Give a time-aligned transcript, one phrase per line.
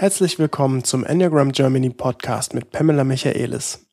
[0.00, 3.86] Herzlich willkommen zum Enneagram Germany Podcast mit Pamela Michaelis.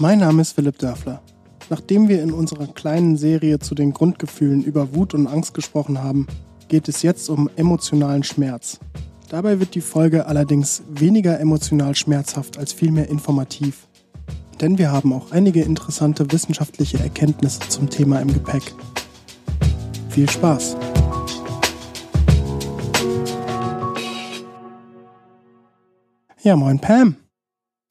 [0.00, 1.22] Mein Name ist Philipp Dörfler.
[1.70, 6.26] Nachdem wir in unserer kleinen Serie zu den Grundgefühlen über Wut und Angst gesprochen haben,
[6.66, 8.80] geht es jetzt um emotionalen Schmerz.
[9.28, 13.86] Dabei wird die Folge allerdings weniger emotional schmerzhaft als vielmehr informativ.
[14.60, 18.74] Denn wir haben auch einige interessante wissenschaftliche Erkenntnisse zum Thema im Gepäck.
[20.08, 20.76] Viel Spaß!
[26.42, 27.16] Ja, moin Pam.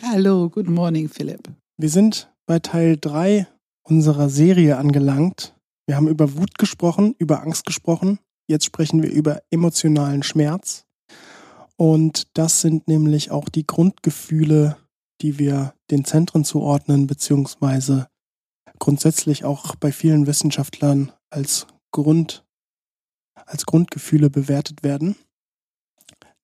[0.02, 1.50] Hallo, good morning Philipp.
[1.76, 3.46] Wir sind bei Teil 3
[3.84, 5.54] unserer Serie angelangt.
[5.86, 8.20] Wir haben über Wut gesprochen, über Angst gesprochen.
[8.48, 10.86] Jetzt sprechen wir über emotionalen Schmerz.
[11.76, 14.78] Und das sind nämlich auch die Grundgefühle,
[15.22, 18.08] die wir den Zentren zuordnen, beziehungsweise
[18.80, 22.45] grundsätzlich auch bei vielen Wissenschaftlern als Grund,
[23.45, 25.17] als Grundgefühle bewertet werden.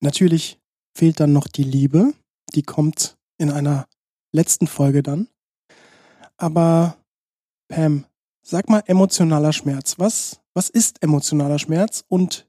[0.00, 0.60] Natürlich
[0.94, 2.14] fehlt dann noch die Liebe.
[2.54, 3.86] Die kommt in einer
[4.32, 5.28] letzten Folge dann.
[6.36, 6.96] Aber
[7.68, 8.04] Pam,
[8.42, 9.94] sag mal emotionaler Schmerz.
[9.98, 12.46] Was, was ist emotionaler Schmerz und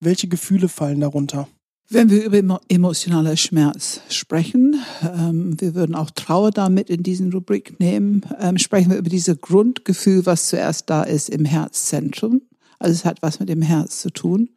[0.00, 1.48] welche Gefühle fallen darunter?
[1.88, 7.78] Wenn wir über emotionaler Schmerz sprechen, ähm, wir würden auch Trauer damit in diesen Rubrik
[7.78, 12.42] nehmen, ähm, sprechen wir über dieses Grundgefühl, was zuerst da ist im Herzzentrum.
[12.80, 14.50] Also es hat was mit dem Herz zu tun.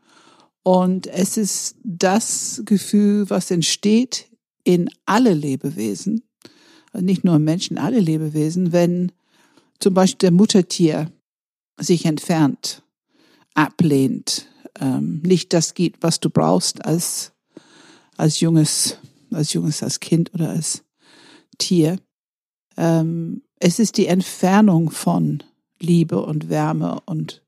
[0.69, 4.27] Und es ist das Gefühl, was entsteht
[4.63, 6.21] in alle Lebewesen,
[6.93, 9.11] nicht nur Menschen, alle Lebewesen, wenn
[9.79, 11.11] zum Beispiel der Muttertier
[11.79, 12.83] sich entfernt,
[13.55, 14.45] ablehnt,
[14.79, 17.31] ähm, nicht das gibt, was du brauchst als,
[18.15, 18.99] als junges,
[19.31, 20.83] als junges, als Kind oder als
[21.57, 21.97] Tier.
[22.77, 25.41] Ähm, es ist die Entfernung von
[25.79, 27.41] Liebe und Wärme und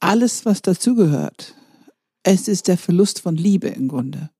[0.00, 1.54] alles, was dazugehört.
[2.22, 4.30] Es ist der Verlust von Liebe im Grunde.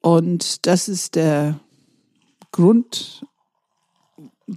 [0.00, 1.60] Und das ist der
[2.52, 3.24] Grund,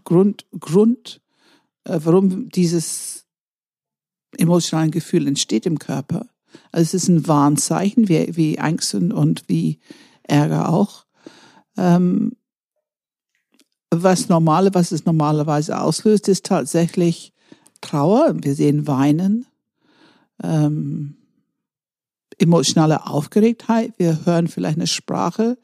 [0.03, 1.21] Grund, Grund,
[1.85, 3.25] äh, warum dieses
[4.37, 6.27] emotionale Gefühl entsteht im Körper.
[6.71, 9.79] Also es ist ein Warnzeichen, wie, wie Angst und wie
[10.23, 11.05] Ärger auch.
[11.77, 12.33] Ähm,
[13.89, 17.33] was normale, was es normalerweise auslöst, ist tatsächlich
[17.81, 18.35] Trauer.
[18.41, 19.45] Wir sehen Weinen,
[20.43, 21.15] ähm,
[22.37, 23.93] emotionale Aufgeregtheit.
[23.97, 25.57] Wir hören vielleicht eine Sprache,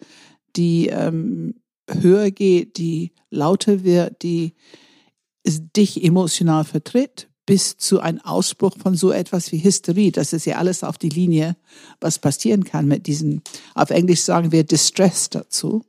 [0.56, 1.56] die ähm,
[1.90, 4.54] höher geht, die lauter wird, die
[5.46, 10.12] dich emotional vertritt, bis zu einem Ausbruch von so etwas wie Hysterie.
[10.12, 11.58] Das ist ja alles auf die Linie,
[12.00, 13.42] was passieren kann mit diesen,
[13.76, 15.84] auf Englisch sagen wir Distress dazu.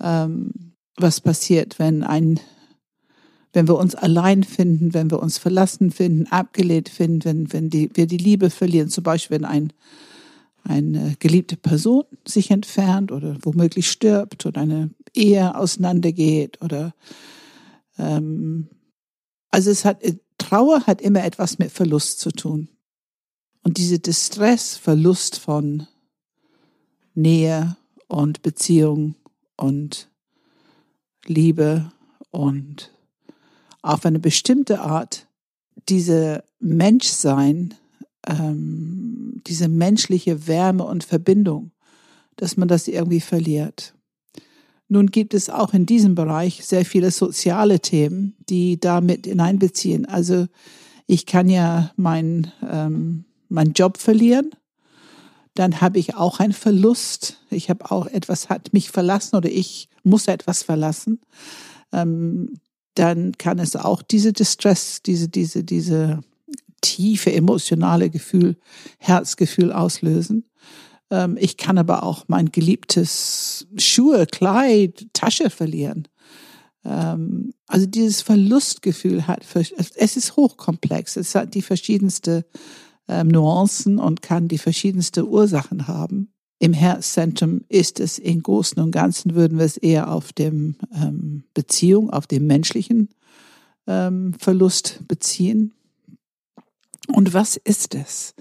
[0.00, 2.40] Ähm, was passiert, wenn ein
[3.56, 7.88] wenn wir uns allein finden, wenn wir uns verlassen finden, abgelehnt finden, wenn, wenn die,
[7.94, 9.72] wir die Liebe verlieren, zum Beispiel wenn ein,
[10.62, 16.94] eine geliebte Person sich entfernt oder womöglich stirbt oder eine Ehe auseinandergeht oder
[17.96, 18.68] ähm,
[19.50, 20.02] also es hat
[20.36, 22.68] Trauer hat immer etwas mit Verlust zu tun.
[23.62, 25.86] Und diese Distress, Verlust von
[27.14, 29.14] Nähe und Beziehung
[29.56, 30.10] und
[31.24, 31.90] Liebe
[32.30, 32.92] und
[33.86, 35.26] auf eine bestimmte Art
[35.88, 37.74] diese Menschsein,
[38.26, 41.70] ähm, diese menschliche Wärme und Verbindung,
[42.36, 43.94] dass man das irgendwie verliert.
[44.88, 50.06] Nun gibt es auch in diesem Bereich sehr viele soziale Themen, die damit hineinbeziehen.
[50.06, 50.46] Also
[51.06, 54.50] ich kann ja meinen ähm, mein Job verlieren,
[55.54, 57.38] dann habe ich auch einen Verlust.
[57.50, 61.20] Ich habe auch etwas hat mich verlassen oder ich muss etwas verlassen.
[61.92, 62.58] Ähm,
[62.98, 66.20] dann kann es auch diese Distress, diese, diese, diese
[66.80, 68.56] tiefe emotionale Gefühl,
[68.98, 70.44] Herzgefühl auslösen.
[71.10, 76.08] Ähm, ich kann aber auch mein geliebtes Schuhe, Kleid, Tasche verlieren.
[76.84, 79.44] Ähm, also dieses Verlustgefühl hat,
[79.96, 81.16] es ist hochkomplex.
[81.16, 82.44] Es hat die verschiedensten
[83.08, 86.32] ähm, Nuancen und kann die verschiedensten Ursachen haben.
[86.58, 91.44] Im Herzzentrum ist es im Großen und Ganzen, würden wir es eher auf dem ähm,
[91.52, 93.10] Beziehung, auf dem menschlichen
[93.86, 95.74] ähm, Verlust beziehen.
[97.08, 98.34] Und was ist es?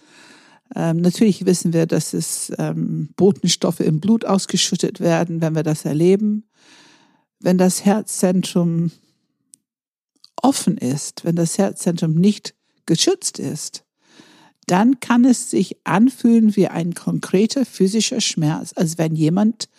[0.75, 5.85] Ähm, natürlich wissen wir, dass es ähm, Botenstoffe im Blut ausgeschüttet werden, wenn wir das
[5.85, 6.45] erleben.
[7.39, 8.91] Wenn das Herzzentrum
[10.41, 13.84] offen ist, wenn das Herzzentrum nicht geschützt ist,
[14.65, 19.69] dann kann es sich anfühlen wie ein konkreter physischer Schmerz, als wenn jemand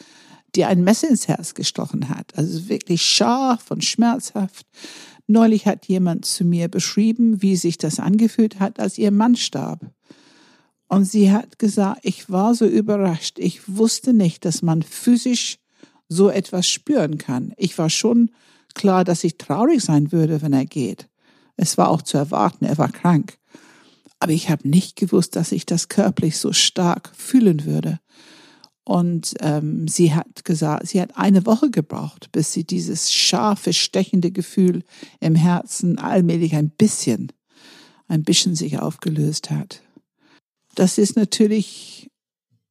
[0.55, 2.37] dir ein Messer ins Herz gestochen hat.
[2.37, 4.67] Also wirklich scharf und schmerzhaft.
[5.27, 9.91] Neulich hat jemand zu mir beschrieben, wie sich das angefühlt hat, als ihr Mann starb.
[10.89, 13.39] Und sie hat gesagt, ich war so überrascht.
[13.39, 15.59] Ich wusste nicht, dass man physisch
[16.09, 17.53] so etwas spüren kann.
[17.57, 18.31] Ich war schon
[18.75, 21.09] klar, dass ich traurig sein würde, wenn er geht.
[21.57, 23.39] Es war auch zu erwarten, er war krank.
[24.19, 28.01] Aber ich habe nicht gewusst, dass ich das körperlich so stark fühlen würde.
[28.85, 34.31] Und ähm, sie hat gesagt, sie hat eine Woche gebraucht, bis sie dieses scharfe, stechende
[34.31, 34.85] Gefühl
[35.19, 37.33] im Herzen allmählich ein bisschen,
[38.07, 39.83] ein bisschen sich aufgelöst hat.
[40.77, 42.11] Das ist natürlich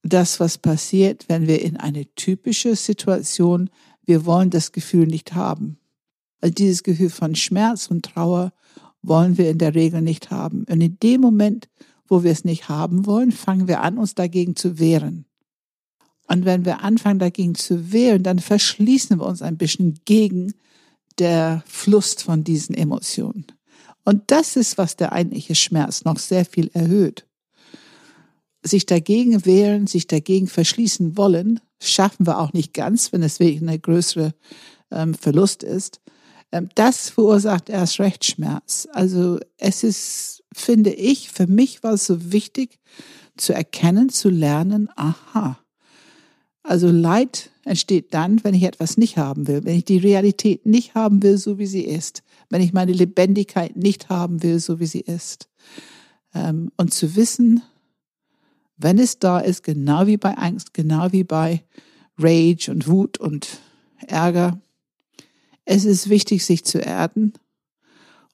[0.03, 3.69] das, was passiert, wenn wir in eine typische Situation,
[4.05, 5.79] wir wollen das Gefühl nicht haben.
[6.39, 8.53] Also dieses Gefühl von Schmerz und Trauer
[9.07, 10.65] wollen wir in der Regel nicht haben.
[10.69, 11.69] Und in dem Moment,
[12.07, 15.25] wo wir es nicht haben wollen, fangen wir an, uns dagegen zu wehren.
[16.27, 20.53] Und wenn wir anfangen, dagegen zu wehren, dann verschließen wir uns ein bisschen gegen
[21.19, 23.45] der Fluss von diesen Emotionen.
[24.03, 27.25] Und das ist, was der eigentliche Schmerz noch sehr viel erhöht.
[28.63, 33.61] Sich dagegen wehren, sich dagegen verschließen wollen, schaffen wir auch nicht ganz, wenn es wirklich
[33.61, 34.33] eine größere
[34.91, 36.01] ähm, Verlust ist.
[36.55, 38.87] Ähm, das verursacht erst recht Schmerz.
[38.93, 42.79] Also es ist, finde ich, für mich war es so wichtig
[43.35, 45.59] zu erkennen, zu lernen, aha,
[46.63, 50.95] also Leid entsteht dann, wenn ich etwas nicht haben will, wenn ich die Realität nicht
[50.95, 54.85] haben will, so wie sie ist, wenn ich meine Lebendigkeit nicht haben will, so wie
[54.85, 55.49] sie ist.
[56.33, 57.61] Ähm, und zu wissen,
[58.77, 61.63] wenn es da ist, genau wie bei Angst, genau wie bei
[62.17, 63.59] Rage und Wut und
[64.07, 64.59] Ärger,
[65.65, 67.33] es ist wichtig, sich zu erden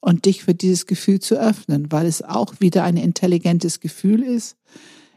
[0.01, 4.57] und dich für dieses Gefühl zu öffnen, weil es auch wieder ein intelligentes Gefühl ist.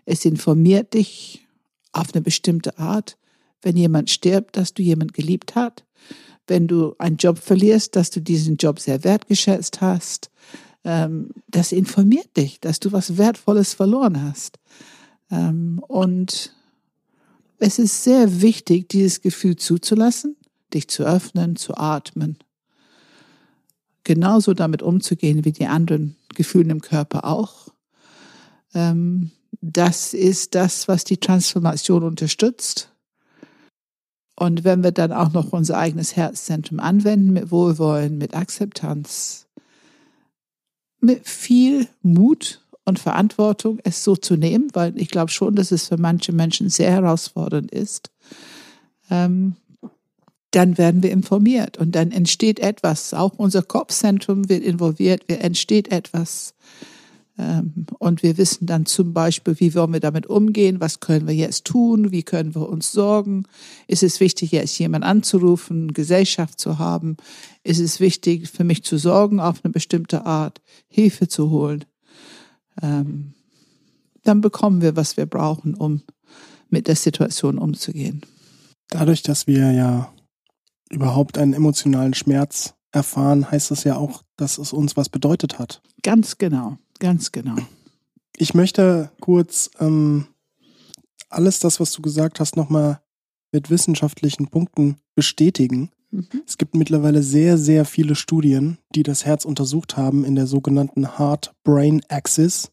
[0.05, 1.47] Es informiert dich
[1.93, 3.17] auf eine bestimmte Art.
[3.63, 5.85] Wenn jemand stirbt, dass du jemand geliebt hast.
[6.47, 10.31] Wenn du einen Job verlierst, dass du diesen Job sehr wertgeschätzt hast.
[10.85, 14.59] Ähm, das informiert dich, dass du was Wertvolles verloren hast.
[15.31, 16.55] Ähm, und
[17.59, 20.37] es ist sehr wichtig, dieses Gefühl zuzulassen,
[20.73, 22.39] dich zu öffnen, zu atmen.
[24.05, 27.69] Genauso damit umzugehen wie die anderen Gefühle im Körper auch.
[28.75, 29.31] Ähm,
[29.61, 32.91] das ist das, was die Transformation unterstützt.
[34.37, 39.47] Und wenn wir dann auch noch unser eigenes Herzzentrum anwenden mit Wohlwollen, mit Akzeptanz,
[41.01, 45.89] mit viel Mut und Verantwortung, es so zu nehmen, weil ich glaube schon, dass es
[45.89, 48.11] für manche Menschen sehr herausfordernd ist,
[49.11, 49.55] ähm,
[50.55, 53.13] dann werden wir informiert und dann entsteht etwas.
[53.13, 56.55] Auch unser Kopfzentrum wird involviert, entsteht etwas.
[57.37, 61.35] Ähm, und wir wissen dann zum Beispiel, wie wollen wir damit umgehen, was können wir
[61.35, 63.45] jetzt tun, wie können wir uns sorgen.
[63.89, 67.17] Ist es wichtig, jetzt jemand anzurufen, Gesellschaft zu haben?
[67.65, 71.85] Ist es wichtig, für mich zu sorgen, auf eine bestimmte Art Hilfe zu holen?
[72.81, 73.35] Ähm,
[74.23, 76.03] dann bekommen wir, was wir brauchen, um
[76.71, 78.23] mit der Situation umzugehen.
[78.91, 80.14] Dadurch, dass wir ja
[80.91, 85.83] überhaupt einen emotionalen Schmerz erfahren, heißt das ja auch, dass es uns was bedeutet hat.
[86.03, 86.79] Ganz genau.
[87.01, 87.57] Ganz genau.
[88.37, 90.27] Ich möchte kurz ähm,
[91.29, 93.01] alles das, was du gesagt hast, nochmal
[93.53, 95.91] mit wissenschaftlichen Punkten bestätigen.
[96.11, 96.27] Mhm.
[96.47, 101.19] Es gibt mittlerweile sehr, sehr viele Studien, die das Herz untersucht haben in der sogenannten
[101.19, 102.73] Heart-Brain-Axis,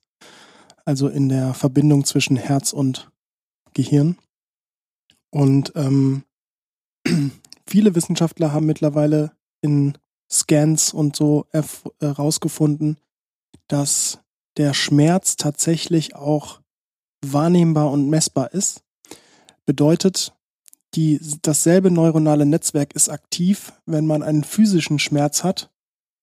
[0.86, 3.12] also in der Verbindung zwischen Herz und
[3.74, 4.18] Gehirn.
[5.30, 6.24] Und ähm,
[7.68, 9.98] viele Wissenschaftler haben mittlerweile in
[10.30, 11.46] Scans und so
[12.00, 12.98] herausgefunden,
[13.68, 14.20] dass
[14.58, 16.62] der Schmerz tatsächlich auch
[17.24, 18.84] wahrnehmbar und messbar ist.
[19.66, 20.34] Bedeutet,
[20.96, 25.72] die, dasselbe neuronale Netzwerk ist aktiv, wenn man einen physischen Schmerz hat,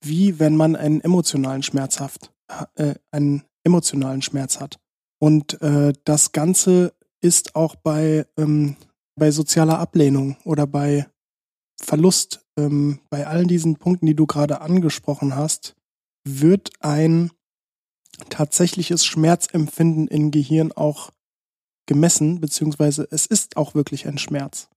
[0.03, 2.33] wie wenn man einen emotionalen Schmerz hat,
[2.75, 4.79] äh, einen emotionalen Schmerz hat.
[5.19, 8.77] Und äh, das Ganze ist auch bei, ähm,
[9.17, 11.07] bei sozialer Ablehnung oder bei
[11.81, 15.77] Verlust, ähm, bei allen diesen Punkten, die du gerade angesprochen hast,
[16.25, 17.31] wird ein
[18.29, 21.13] tatsächliches Schmerzempfinden im Gehirn auch
[21.87, 24.69] gemessen, beziehungsweise es ist auch wirklich ein Schmerz.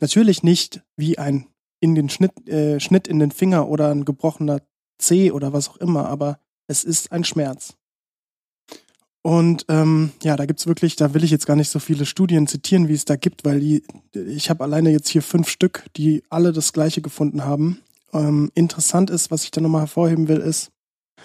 [0.00, 1.46] Natürlich nicht wie ein
[1.80, 4.62] in den Schnitt, äh, Schnitt in den Finger oder ein gebrochener
[4.98, 7.76] Zeh oder was auch immer, aber es ist ein Schmerz.
[9.26, 12.46] Und ähm, ja, da gibt's wirklich, da will ich jetzt gar nicht so viele Studien
[12.46, 13.82] zitieren, wie es da gibt, weil die,
[14.14, 17.80] ich habe alleine jetzt hier fünf Stück, die alle das gleiche gefunden haben.
[18.12, 20.70] Ähm, interessant ist, was ich da nochmal hervorheben will, ist,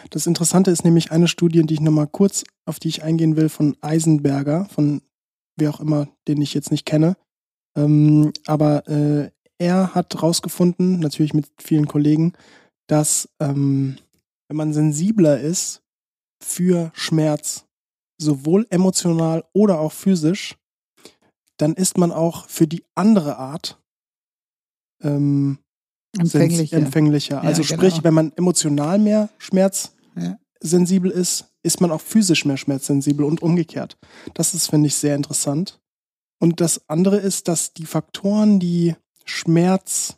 [0.10, 3.50] das Interessante ist nämlich eine Studie, die ich nochmal kurz, auf die ich eingehen will,
[3.50, 5.03] von Eisenberger, von
[5.55, 7.17] wer auch immer, den ich jetzt nicht kenne.
[7.77, 9.29] Ähm, aber äh,
[9.60, 12.34] er hat rausgefunden, natürlich mit vielen Kollegen,
[12.88, 14.00] dass ähm,
[14.48, 15.84] wenn man sensibler ist
[16.43, 17.67] für Schmerz,
[18.22, 20.56] sowohl emotional oder auch physisch,
[21.58, 23.80] dann ist man auch für die andere Art
[25.01, 25.58] ähm,
[26.18, 26.78] Empfänglicher.
[26.78, 27.42] empfänglicher.
[27.42, 28.04] Also Ja, sprich, genau.
[28.04, 30.38] wenn man emotional mehr Schmerz Ja.
[30.60, 33.98] sensibel ist, ist man auch physisch mehr schmerzsensibel und umgekehrt.
[34.34, 35.80] Das ist, finde ich, sehr interessant.
[36.40, 40.18] Und das andere ist, dass die Faktoren, die Schmerz,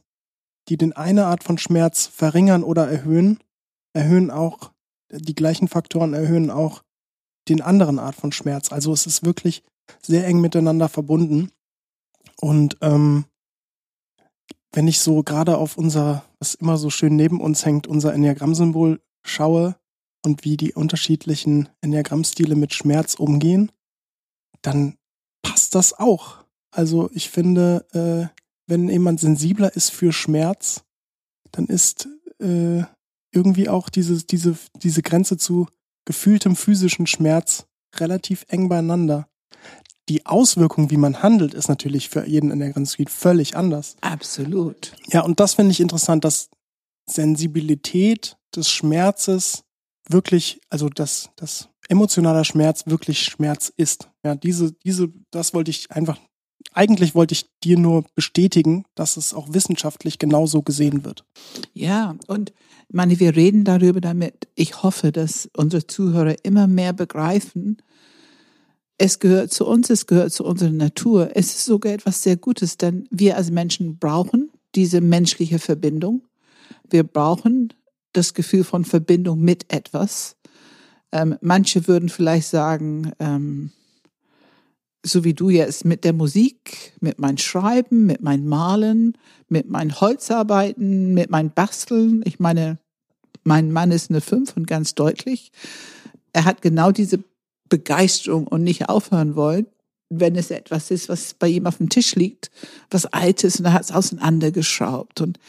[0.69, 3.39] die den eine Art von Schmerz verringern oder erhöhen,
[3.93, 4.71] erhöhen auch,
[5.11, 6.81] die gleichen Faktoren erhöhen auch
[7.49, 8.71] den anderen Art von Schmerz.
[8.71, 9.63] Also es ist wirklich
[10.01, 11.51] sehr eng miteinander verbunden.
[12.39, 13.25] Und ähm,
[14.71, 19.01] wenn ich so gerade auf unser, was immer so schön neben uns hängt, unser Enneagramm-Symbol
[19.23, 19.75] schaue
[20.23, 23.71] und wie die unterschiedlichen Enneagrammstile mit Schmerz umgehen,
[24.61, 24.97] dann
[25.41, 26.43] passt das auch.
[26.71, 27.85] Also ich finde,
[28.33, 30.83] äh, wenn jemand sensibler ist für Schmerz,
[31.51, 32.07] dann ist
[32.39, 32.83] äh,
[33.31, 35.67] irgendwie auch diese, diese, diese Grenze zu
[36.05, 39.27] gefühltem physischen Schmerz relativ eng beieinander.
[40.09, 43.95] Die Auswirkung, wie man handelt, ist natürlich für jeden Enneagramm-Stil völlig anders.
[44.01, 44.93] Absolut.
[45.07, 46.49] Ja, und das finde ich interessant, dass
[47.09, 49.63] Sensibilität des Schmerzes
[50.09, 54.09] wirklich, also dass das emotionaler Schmerz wirklich Schmerz ist.
[54.23, 56.19] Ja, diese, diese, das wollte ich einfach,
[56.71, 61.25] eigentlich wollte ich dir nur bestätigen, dass es auch wissenschaftlich genauso gesehen wird.
[61.73, 62.53] Ja, und
[62.89, 64.47] meine, wir reden darüber damit.
[64.55, 67.77] Ich hoffe, dass unsere Zuhörer immer mehr begreifen,
[68.97, 71.31] es gehört zu uns, es gehört zu unserer Natur.
[71.33, 76.23] Es ist sogar etwas sehr Gutes, denn wir als Menschen brauchen diese menschliche Verbindung.
[76.89, 77.73] Wir brauchen
[78.13, 80.37] das Gefühl von Verbindung mit etwas.
[81.11, 83.71] Ähm, manche würden vielleicht sagen, ähm,
[85.05, 89.17] so wie du jetzt mit der Musik, mit meinem Schreiben, mit meinem Malen,
[89.49, 92.23] mit meinen Holzarbeiten, mit meinem Basteln.
[92.25, 92.77] Ich meine,
[93.43, 95.51] mein Mann ist eine Fünf und ganz deutlich.
[96.31, 97.19] Er hat genau diese
[97.69, 99.67] Begeisterung und nicht aufhören wollen,
[100.09, 102.51] wenn es etwas ist, was bei ihm auf dem Tisch liegt,
[102.89, 105.39] was altes und er hat es auseinandergeschraubt und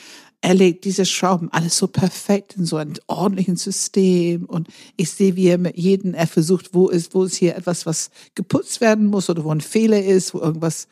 [0.45, 5.37] er legt diese Schrauben alles so perfekt in so ein ordentlichen System und ich sehe,
[5.37, 9.07] wie er mit jedem, er versucht, wo ist, wo ist hier etwas, was geputzt werden
[9.07, 10.87] muss oder wo ein Fehler ist, wo irgendwas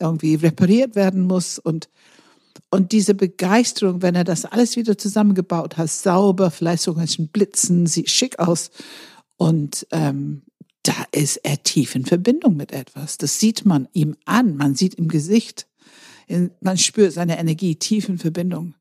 [0.00, 1.90] irgendwie repariert werden muss und
[2.70, 7.86] und diese Begeisterung, wenn er das alles wieder zusammengebaut hat, sauber, vielleicht sogar ein Blitzen,
[7.86, 8.70] sieht schick aus.
[9.36, 10.42] Und ähm,
[10.82, 13.16] da ist er tief in Verbindung mit etwas.
[13.16, 15.67] Das sieht man ihm an, man sieht im Gesicht,
[16.28, 18.74] in, man spürt seine Energie tief in Verbindung.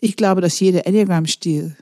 [0.00, 1.76] Ich glaube, dass jeder Enneagram-Stil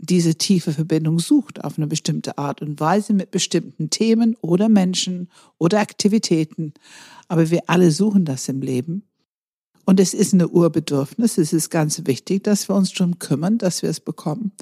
[0.00, 5.28] diese tiefe Verbindung sucht auf eine bestimmte Art und Weise mit bestimmten Themen oder Menschen
[5.58, 6.72] oder Aktivitäten.
[7.26, 9.02] Aber wir alle suchen das im Leben.
[9.84, 11.38] Und es ist eine Urbedürfnis.
[11.38, 14.52] Es ist ganz wichtig, dass wir uns darum kümmern, dass wir es bekommen.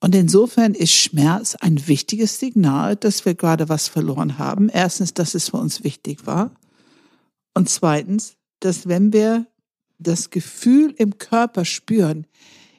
[0.00, 4.68] Und insofern ist Schmerz ein wichtiges Signal, dass wir gerade was verloren haben.
[4.68, 6.52] Erstens, dass es für uns wichtig war.
[7.52, 9.46] Und zweitens, dass wenn wir
[9.98, 12.26] das Gefühl im Körper spüren,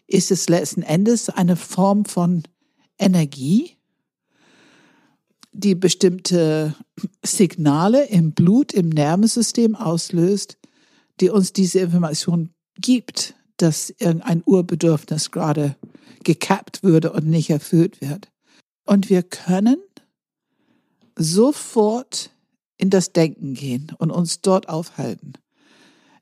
[0.07, 2.43] ist es letzten Endes eine Form von
[2.97, 3.77] Energie,
[5.51, 6.75] die bestimmte
[7.23, 10.57] Signale im Blut, im Nervensystem auslöst,
[11.19, 15.75] die uns diese Information gibt, dass irgendein Urbedürfnis gerade
[16.23, 18.31] gekappt würde und nicht erfüllt wird.
[18.85, 19.77] Und wir können
[21.17, 22.31] sofort
[22.77, 25.33] in das Denken gehen und uns dort aufhalten.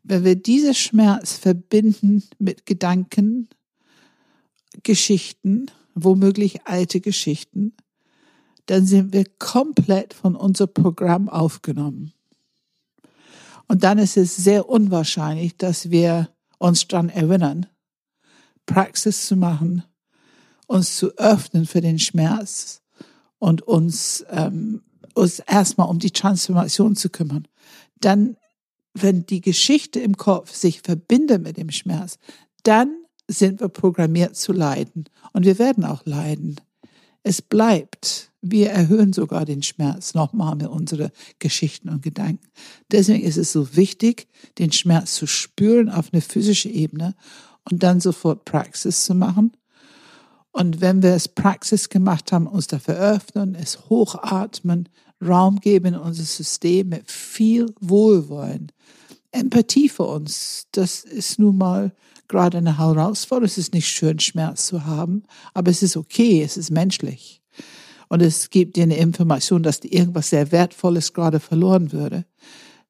[0.09, 3.49] Wenn wir diese Schmerz verbinden mit Gedanken,
[4.83, 7.73] Geschichten, womöglich alte Geschichten,
[8.67, 12.13] dann sind wir komplett von unserem Programm aufgenommen.
[13.67, 17.65] Und dann ist es sehr unwahrscheinlich, dass wir uns daran erinnern,
[18.65, 19.83] Praxis zu machen,
[20.67, 22.81] uns zu öffnen für den Schmerz
[23.39, 24.83] und uns, ähm,
[25.15, 27.45] uns erstmal um die Transformation zu kümmern.
[27.99, 28.37] Dann,
[29.01, 32.17] wenn die Geschichte im Kopf sich verbindet mit dem Schmerz,
[32.63, 32.95] dann
[33.27, 35.05] sind wir programmiert zu leiden.
[35.33, 36.55] Und wir werden auch leiden.
[37.23, 38.31] Es bleibt.
[38.41, 42.47] Wir erhöhen sogar den Schmerz nochmal mit unseren Geschichten und Gedanken.
[42.91, 44.27] Deswegen ist es so wichtig,
[44.57, 47.15] den Schmerz zu spüren auf eine physische Ebene
[47.69, 49.51] und dann sofort Praxis zu machen.
[50.51, 54.87] Und wenn wir es Praxis gemacht haben, uns dafür öffnen, es hochatmen,
[55.25, 58.71] Raum geben in unser System mit viel Wohlwollen.
[59.31, 61.91] Empathie für uns, das ist nun mal
[62.27, 63.45] gerade eine Herausforderung.
[63.45, 67.41] Es ist nicht schön, Schmerz zu haben, aber es ist okay, es ist menschlich.
[68.09, 72.25] Und es gibt dir eine Information, dass dir irgendwas sehr Wertvolles gerade verloren würde.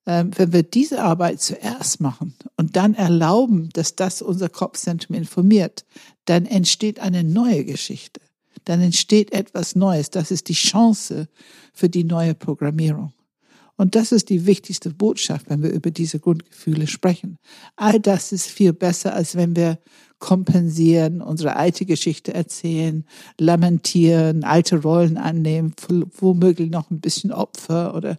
[0.07, 5.86] ähm, wenn wir diese Arbeit zuerst machen und dann erlauben, dass das unser Kopfzentrum informiert,
[6.25, 8.22] dann entsteht eine neue Geschichte.
[8.67, 10.09] Dann entsteht etwas Neues.
[10.09, 11.29] Das ist die Chance
[11.74, 13.13] für die neue Programmierung.
[13.77, 17.38] Und das ist die wichtigste Botschaft, wenn wir über diese Grundgefühle sprechen.
[17.77, 19.79] All das ist viel besser, als wenn wir
[20.19, 23.05] kompensieren, unsere alte Geschichte erzählen,
[23.39, 25.74] lamentieren, alte Rollen annehmen,
[26.19, 28.17] womöglich noch ein bisschen Opfer oder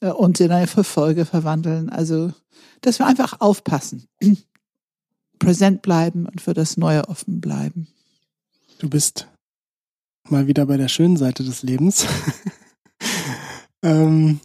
[0.00, 1.90] äh, uns in eine Verfolge verwandeln.
[1.90, 2.32] Also,
[2.80, 4.08] dass wir einfach aufpassen,
[5.38, 7.86] präsent bleiben und für das Neue offen bleiben.
[8.80, 9.28] Du bist
[10.28, 12.06] mal wieder bei der schönen Seite des Lebens.
[13.82, 14.40] ähm,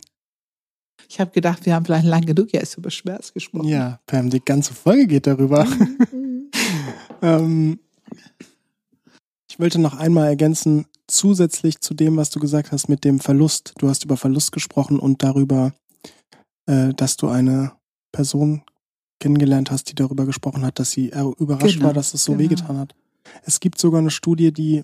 [1.08, 3.68] ich habe gedacht, wir haben vielleicht lang genug jetzt über Schmerz gesprochen.
[3.68, 5.68] Ja, Pam, die ganze Folge geht darüber.
[7.22, 7.80] ähm,
[9.50, 13.74] ich wollte noch einmal ergänzen, zusätzlich zu dem, was du gesagt hast mit dem Verlust.
[13.78, 15.74] Du hast über Verlust gesprochen und darüber,
[16.66, 17.74] äh, dass du eine
[18.12, 18.64] Person
[19.20, 22.44] kennengelernt hast, die darüber gesprochen hat, dass sie überrascht genau, war, dass es so genau.
[22.44, 22.96] wehgetan hat.
[23.44, 24.84] Es gibt sogar eine Studie, die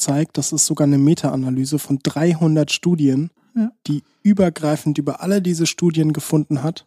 [0.00, 3.70] zeigt, das ist sogar eine Meta-Analyse von 300 Studien, ja.
[3.86, 6.86] die übergreifend über alle diese Studien gefunden hat,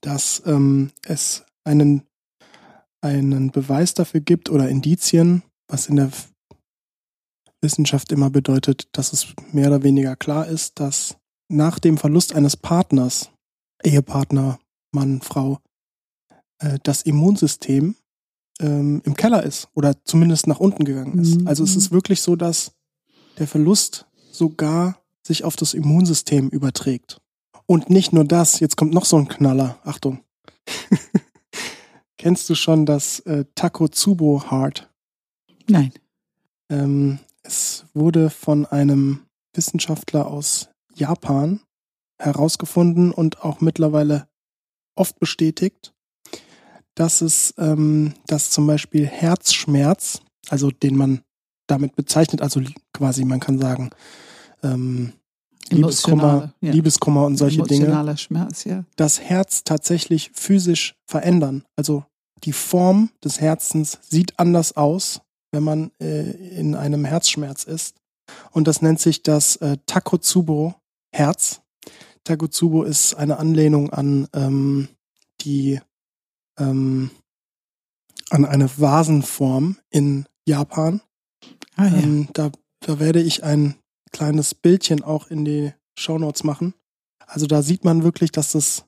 [0.00, 2.02] dass ähm, es einen,
[3.00, 6.10] einen Beweis dafür gibt oder Indizien, was in der
[7.60, 11.16] Wissenschaft immer bedeutet, dass es mehr oder weniger klar ist, dass
[11.48, 13.30] nach dem Verlust eines Partners,
[13.84, 14.58] Ehepartner,
[14.92, 15.58] Mann, Frau,
[16.58, 17.96] äh, das Immunsystem
[18.60, 21.40] ähm, im Keller ist oder zumindest nach unten gegangen ist.
[21.40, 21.48] Mhm.
[21.48, 22.72] Also es ist wirklich so, dass
[23.38, 27.20] der Verlust sogar sich auf das Immunsystem überträgt.
[27.66, 29.78] Und nicht nur das, jetzt kommt noch so ein Knaller.
[29.84, 30.20] Achtung.
[32.18, 34.90] Kennst du schon das äh, Takotsubo Heart?
[35.68, 35.92] Nein.
[36.68, 39.20] Ähm, es wurde von einem
[39.54, 41.60] Wissenschaftler aus Japan
[42.18, 44.28] herausgefunden und auch mittlerweile
[44.94, 45.94] oft bestätigt,
[46.94, 51.22] dass es, ähm, dass zum Beispiel Herzschmerz, also den man
[51.66, 52.60] damit bezeichnet, also
[52.92, 53.90] quasi man kann sagen,
[54.62, 55.12] ähm,
[55.70, 56.72] Liebeskummer, ja.
[56.72, 58.84] Liebeskummer und solche Dinge, Schmerz, ja.
[58.96, 61.64] das Herz tatsächlich physisch verändern.
[61.76, 62.04] Also
[62.44, 67.96] die Form des Herzens sieht anders aus, wenn man äh, in einem Herzschmerz ist.
[68.50, 70.74] Und das nennt sich das äh, Takotsubo
[71.14, 71.60] Herz.
[72.24, 74.88] Takotsubo ist eine Anlehnung an ähm,
[75.40, 75.80] die
[76.58, 77.10] ähm,
[78.30, 81.00] an eine Vasenform in Japan.
[81.76, 81.98] Ah, ja.
[81.98, 83.76] ähm, da, da werde ich ein
[84.12, 86.74] kleines Bildchen auch in die Shownotes machen.
[87.26, 88.84] Also da sieht man wirklich, dass das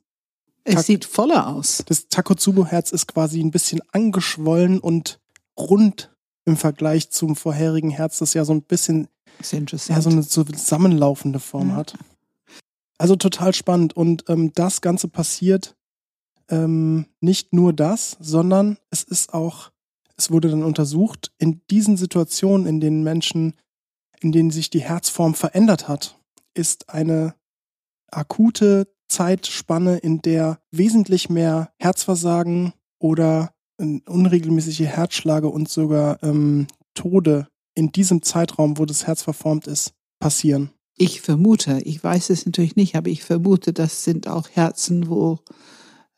[0.65, 1.83] es Tak sieht voller aus.
[1.87, 5.21] Das Takotsubo-Herz ist quasi ein bisschen angeschwollen und
[5.59, 6.15] rund
[6.47, 9.09] im Vergleich zum vorherigen Herz, das ja so ein bisschen
[9.51, 11.77] ja, so eine zusammenlaufende Form ja.
[11.77, 11.99] hat.
[12.97, 13.95] Also total spannend.
[13.95, 15.77] Und ähm, das Ganze passiert
[16.49, 19.71] ähm, nicht nur das, sondern es ist auch,
[20.17, 23.55] es wurde dann untersucht, in diesen Situationen, in denen Menschen,
[24.21, 26.19] in denen sich die Herzform verändert hat,
[26.55, 27.35] ist eine
[28.11, 37.91] akute Zeitspanne, in der wesentlich mehr Herzversagen oder unregelmäßige Herzschläge und sogar ähm, Tode in
[37.91, 40.71] diesem Zeitraum, wo das Herz verformt ist, passieren.
[40.97, 45.41] Ich vermute, ich weiß es natürlich nicht, aber ich vermute, das sind auch Herzen, wo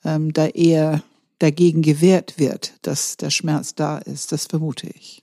[0.06, 1.02] ähm, da eher
[1.38, 4.32] dagegen gewehrt wird, dass der Schmerz da ist.
[4.32, 5.20] Das vermute ich.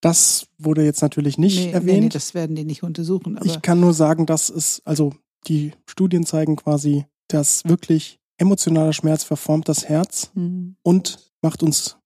[0.00, 1.98] Das wurde jetzt natürlich nicht nee, erwähnt.
[1.98, 3.38] Nee, nee, das werden die nicht untersuchen.
[3.42, 5.14] ich kann nur sagen, dass es, also
[5.46, 10.76] die Studien zeigen quasi, dass wirklich emotionaler Schmerz verformt das Herz mhm.
[10.82, 11.96] und macht uns,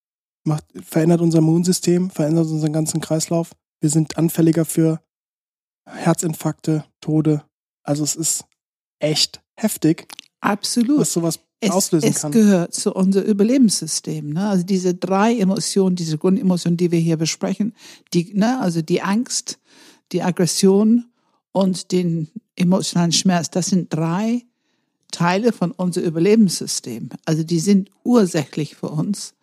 [0.45, 3.53] macht, verändert unser Immunsystem, verändert unseren ganzen Kreislauf.
[3.81, 5.01] Wir sind anfälliger für
[5.87, 7.45] Herzinfarkte, Tode.
[7.83, 8.45] Also es ist
[9.01, 10.07] echt heftig.
[10.41, 11.01] Absolut.
[11.01, 12.31] Was sowas es, auslösen kann.
[12.31, 14.33] Es gehört zu unserem Überlebenssystem.
[14.33, 14.49] Ne?
[14.49, 17.75] Also diese drei Emotionen, diese Grundemotionen, die wir hier besprechen,
[18.15, 18.61] die, ne?
[18.61, 19.59] also die Angst,
[20.13, 21.07] die Aggression
[21.53, 24.45] und den emotionalen Schmerz, das sind drei
[25.11, 27.11] Teile von unserem Überlebenssystem.
[27.25, 29.35] Also die sind ursächlich für uns.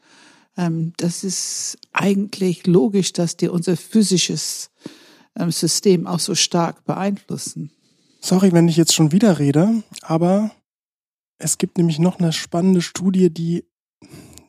[0.58, 4.70] Ähm, das ist eigentlich logisch, dass die unser physisches
[5.38, 7.72] ähm, System auch so stark beeinflussen.
[8.22, 10.52] Sorry, wenn ich jetzt schon wieder rede, aber
[11.38, 13.66] es gibt nämlich noch eine spannende Studie, die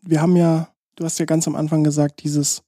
[0.03, 2.63] wir haben ja, du hast ja ganz am Anfang gesagt, dieses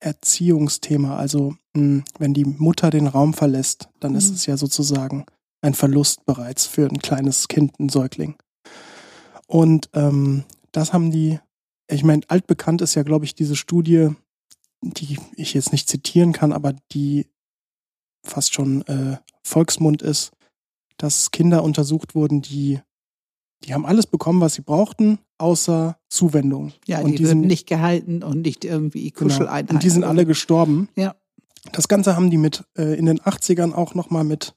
[0.00, 1.16] Erziehungsthema.
[1.16, 4.18] Also hm, wenn die Mutter den Raum verlässt, dann mhm.
[4.18, 5.26] ist es ja sozusagen
[5.60, 8.36] ein Verlust bereits für ein kleines Kind, ein Säugling.
[9.46, 11.38] Und ähm, das haben die,
[11.88, 14.10] ich meine, altbekannt ist ja, glaube ich, diese Studie,
[14.82, 17.26] die ich jetzt nicht zitieren kann, aber die
[18.24, 20.32] fast schon äh, Volksmund ist,
[20.98, 22.80] dass Kinder untersucht wurden, die
[23.66, 26.72] die haben alles bekommen, was sie brauchten, außer Zuwendung.
[26.86, 29.66] Ja, und die, die wurden nicht gehalten und nicht irgendwie Kuscheleinheiten.
[29.66, 29.76] Genau.
[29.76, 30.88] Und die sind alle gestorben.
[30.96, 31.16] Ja.
[31.72, 34.54] Das Ganze haben die mit äh, in den 80ern auch nochmal mit,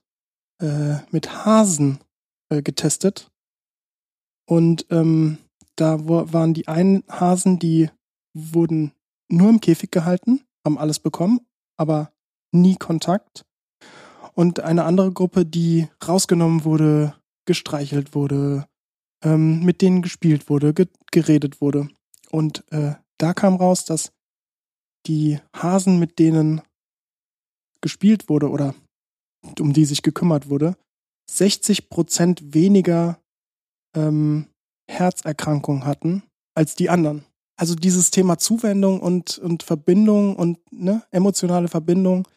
[0.61, 1.99] äh, mit Hasen
[2.49, 3.31] äh, getestet.
[4.47, 5.39] Und ähm,
[5.75, 7.89] da wo, waren die einen Hasen, die
[8.35, 8.91] wurden
[9.27, 11.39] nur im Käfig gehalten, haben alles bekommen,
[11.77, 12.11] aber
[12.51, 13.45] nie Kontakt.
[14.35, 18.68] Und eine andere Gruppe, die rausgenommen wurde, gestreichelt wurde,
[19.23, 21.89] ähm, mit denen gespielt wurde, ge geredet wurde.
[22.29, 24.11] Und äh, da kam raus, dass
[25.07, 26.61] die Hasen, mit denen
[27.81, 28.75] gespielt wurde oder
[29.59, 30.75] um die sich gekümmert wurde,
[31.31, 33.19] 60 Prozent weniger
[33.95, 34.47] ähm,
[34.89, 36.23] Herzerkrankungen hatten
[36.55, 37.25] als die anderen.
[37.57, 42.27] Also dieses Thema Zuwendung und, und Verbindung und ne, emotionale Verbindung,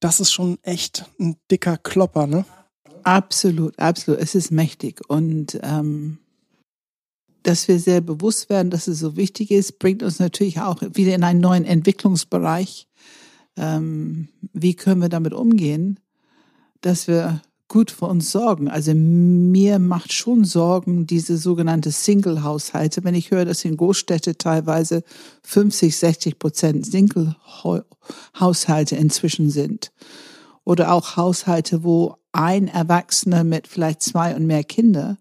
[0.00, 2.44] das ist schon echt ein dicker Klopper, ne?
[3.02, 4.20] Absolut, absolut.
[4.20, 5.00] Es ist mächtig.
[5.08, 6.18] Und ähm,
[7.42, 11.14] dass wir sehr bewusst werden, dass es so wichtig ist, bringt uns natürlich auch wieder
[11.14, 12.86] in einen neuen Entwicklungsbereich.
[13.56, 15.98] Ähm, wie können wir damit umgehen,
[16.80, 18.68] dass wir gut für uns sorgen?
[18.68, 23.04] Also mir macht schon Sorgen diese sogenannte Single-Haushalte.
[23.04, 25.02] Wenn ich höre, dass in Großstädte teilweise
[25.42, 29.92] 50, 60 Prozent Single-Haushalte inzwischen sind.
[30.64, 35.18] Oder auch Haushalte, wo ein Erwachsener mit vielleicht zwei und mehr Kinder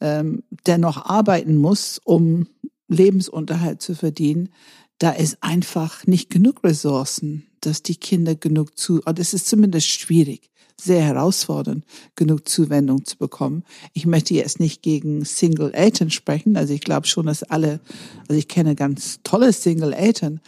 [0.00, 2.48] ähm, der noch arbeiten muss, um
[2.88, 4.50] Lebensunterhalt zu verdienen,
[4.98, 9.88] da ist einfach nicht genug Ressourcen, dass die Kinder genug zu, und es ist zumindest
[9.88, 11.84] schwierig, sehr herausfordernd,
[12.16, 13.64] genug Zuwendung zu bekommen.
[13.94, 17.80] Ich möchte jetzt nicht gegen Single Eltern sprechen, also ich glaube schon, dass alle,
[18.28, 20.40] also ich kenne ganz tolle Single Eltern,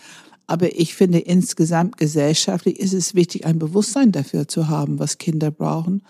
[0.48, 5.52] aber ich finde insgesamt gesellschaftlich ist es wichtig, ein Bewusstsein dafür zu haben, was Kinder
[5.52, 6.02] brauchen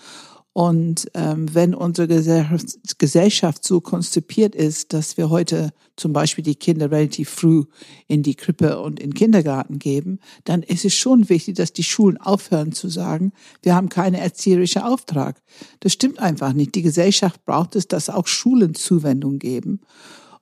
[0.59, 6.91] und ähm, wenn unsere Gesellschaft so konzipiert ist, dass wir heute zum Beispiel die Kinder
[6.91, 7.63] relativ früh
[8.09, 11.85] in die Krippe und in den Kindergarten geben, dann ist es schon wichtig, dass die
[11.85, 13.31] Schulen aufhören zu sagen,
[13.63, 15.41] wir haben keinen erzieherischen Auftrag.
[15.79, 16.75] Das stimmt einfach nicht.
[16.75, 19.83] Die Gesellschaft braucht es, dass auch Schulen Zuwendung geben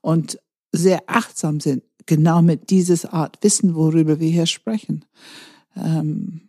[0.00, 0.38] und
[0.72, 5.04] sehr achtsam sind, genau mit dieses Art Wissen, worüber wir hier sprechen.
[5.76, 6.40] Ähm,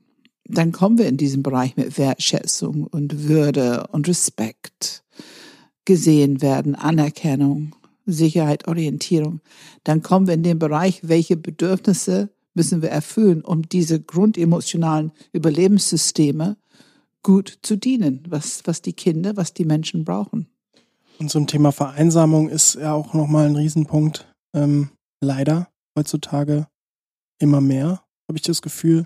[0.46, 5.04] dann kommen wir in diesen Bereich mit Wertschätzung und Würde und Respekt,
[5.86, 9.41] gesehen werden, Anerkennung, Sicherheit, Orientierung.
[9.84, 16.58] Dann kommen wir in den Bereich, welche Bedürfnisse müssen wir erfüllen, um diese grundemotionalen Überlebenssysteme
[17.24, 20.48] gut zu dienen, was, was die Kinder, was die Menschen brauchen.
[21.20, 24.28] Und zum Thema Vereinsamung ist ja auch nochmal ein Riesenpunkt.
[24.54, 24.89] Ähm,
[25.21, 26.67] leider heutzutage
[27.39, 29.06] immer mehr, habe ich das Gefühl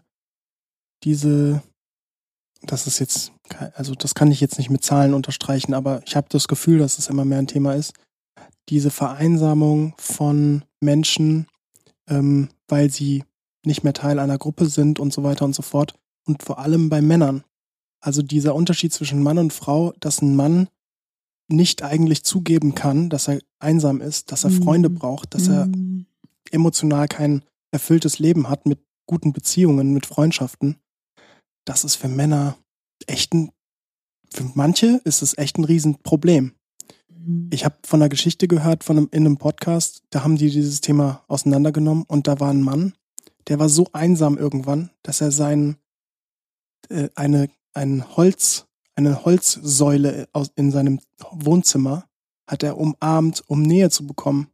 [1.03, 1.61] diese,
[2.61, 3.33] das ist jetzt,
[3.73, 6.99] also das kann ich jetzt nicht mit Zahlen unterstreichen, aber ich habe das Gefühl, dass
[6.99, 7.93] es immer mehr ein Thema ist,
[8.69, 11.47] diese Vereinsamung von Menschen,
[12.07, 13.23] ähm, weil sie
[13.65, 15.95] nicht mehr Teil einer Gruppe sind und so weiter und so fort.
[16.25, 17.43] Und vor allem bei Männern.
[17.99, 20.67] Also dieser Unterschied zwischen Mann und Frau, dass ein Mann
[21.51, 24.63] nicht eigentlich zugeben kann, dass er einsam ist, dass er mhm.
[24.63, 26.05] Freunde braucht, dass er mhm.
[26.51, 30.77] emotional kein erfülltes Leben hat mit guten Beziehungen, mit Freundschaften
[31.65, 32.57] das ist für Männer
[33.07, 33.51] echt ein,
[34.33, 36.53] für manche ist es echt ein Riesenproblem.
[37.09, 37.49] Mhm.
[37.51, 40.81] Ich habe von einer Geschichte gehört, von einem, in einem Podcast, da haben die dieses
[40.81, 42.93] Thema auseinandergenommen und da war ein Mann,
[43.47, 45.77] der war so einsam irgendwann, dass er sein,
[46.89, 48.67] äh, eine, ein Holz,
[49.05, 50.99] eine Holzsäule aus, in seinem
[51.31, 52.07] Wohnzimmer
[52.47, 54.47] hat er umarmt, um Nähe zu bekommen.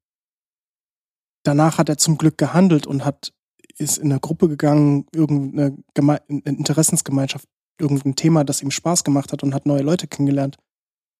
[1.43, 3.33] Danach hat er zum Glück gehandelt und hat
[3.79, 7.47] ist in eine Gruppe gegangen, irgendeine Geme Interessensgemeinschaft,
[7.79, 10.57] irgendein Thema, das ihm Spaß gemacht hat und hat neue Leute kennengelernt.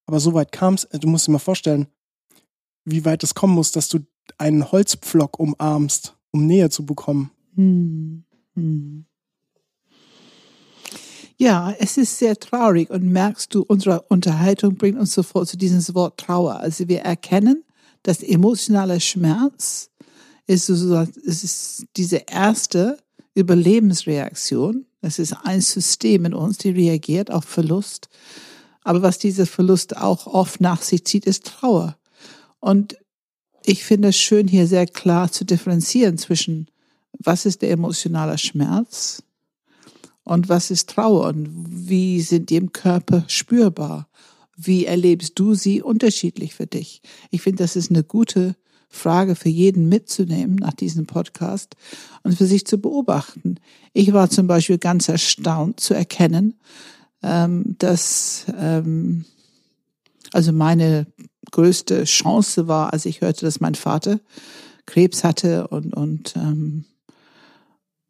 [0.07, 1.87] Aber so weit kam es, äh, du musst dir mal vorstellen,
[2.85, 3.99] wie weit es kommen muss, dass du
[4.37, 7.31] einen Holzpflock umarmst, um Nähe zu bekommen.
[7.55, 8.23] Hm.
[8.55, 9.05] Hm.
[11.39, 15.93] Ja, es ist sehr traurig und merkst du, unsere Unterhaltung bringt uns sofort zu diesem
[15.93, 16.59] Wort Trauer.
[16.59, 17.63] Also wir erkennen,
[18.01, 19.91] dass emotionaler Schmerz
[20.47, 22.97] ist sozusagen, es ist diese erste
[23.35, 24.87] Überlebensreaktion.
[25.01, 28.09] Es ist ein System in uns, die reagiert auf Verlust.
[28.83, 31.97] Aber was dieser Verlust auch oft nach sich zieht, ist Trauer.
[32.59, 32.97] Und
[33.63, 36.67] ich finde es schön, hier sehr klar zu differenzieren zwischen,
[37.19, 39.21] was ist der emotionale Schmerz
[40.27, 44.09] und was ist Trauer und wie sind die im Körper spürbar?
[44.57, 47.01] Wie erlebst du sie unterschiedlich für dich?
[47.31, 48.55] Ich finde, das ist eine gute
[48.89, 51.77] Frage für jeden mitzunehmen nach diesem Podcast
[52.23, 53.55] und für sich zu beobachten.
[53.93, 56.55] Ich war zum Beispiel ganz erstaunt zu erkennen,
[57.23, 59.23] ähm, dass ähm,
[60.33, 61.07] also meine
[61.51, 64.19] größte Chance war, als ich hörte, dass mein Vater
[64.85, 66.83] Krebs hatte und, und ähm,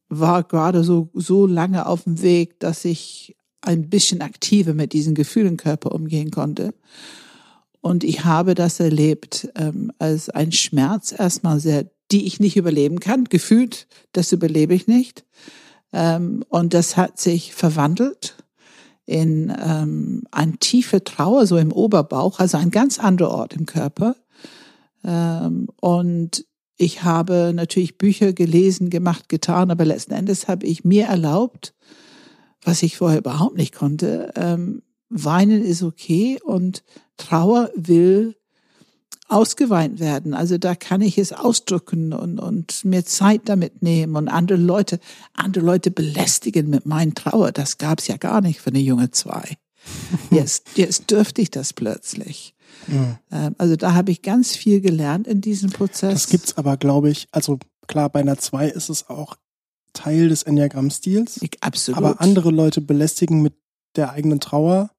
[0.09, 5.15] war gerade so, so lange auf dem Weg, dass ich ein bisschen aktiver mit diesen
[5.15, 6.73] Gefühlen im Körper umgehen konnte.
[7.81, 12.99] Und ich habe das erlebt ähm, als ein Schmerz, erstmal sehr, die ich nicht überleben
[12.99, 13.25] kann.
[13.25, 15.25] Gefühlt, das überlebe ich nicht.
[15.93, 18.35] Ähm, und das hat sich verwandelt
[19.05, 24.15] in ähm, ein tiefe Trauer, so im Oberbauch, also ein ganz anderer Ort im Körper.
[25.03, 26.45] Ähm, und
[26.77, 31.73] ich habe natürlich Bücher gelesen, gemacht, getan, aber letzten Endes habe ich mir erlaubt,
[32.61, 36.83] was ich vorher überhaupt nicht konnte, ähm, weinen ist okay und
[37.17, 38.35] Trauer will
[39.27, 40.33] ausgeweint werden.
[40.33, 44.99] Also da kann ich es ausdrücken und, und mir Zeit damit nehmen und andere Leute,
[45.33, 47.51] andere Leute belästigen mit meinen Trauer.
[47.51, 49.57] Das gab es ja gar nicht für eine junge zwei.
[50.31, 52.56] Jetzt, jetzt dürfte ich das plötzlich.
[52.87, 53.55] Mhm.
[53.57, 56.13] Also da habe ich ganz viel gelernt in diesem Prozess.
[56.13, 59.35] Das gibt's aber, glaube ich, also klar, bei einer zwei ist es auch
[59.93, 61.39] Teil des Enneagramm-Stils.
[61.61, 61.97] Absolut.
[61.97, 63.53] Aber andere Leute belästigen mit
[63.95, 64.91] der eigenen Trauer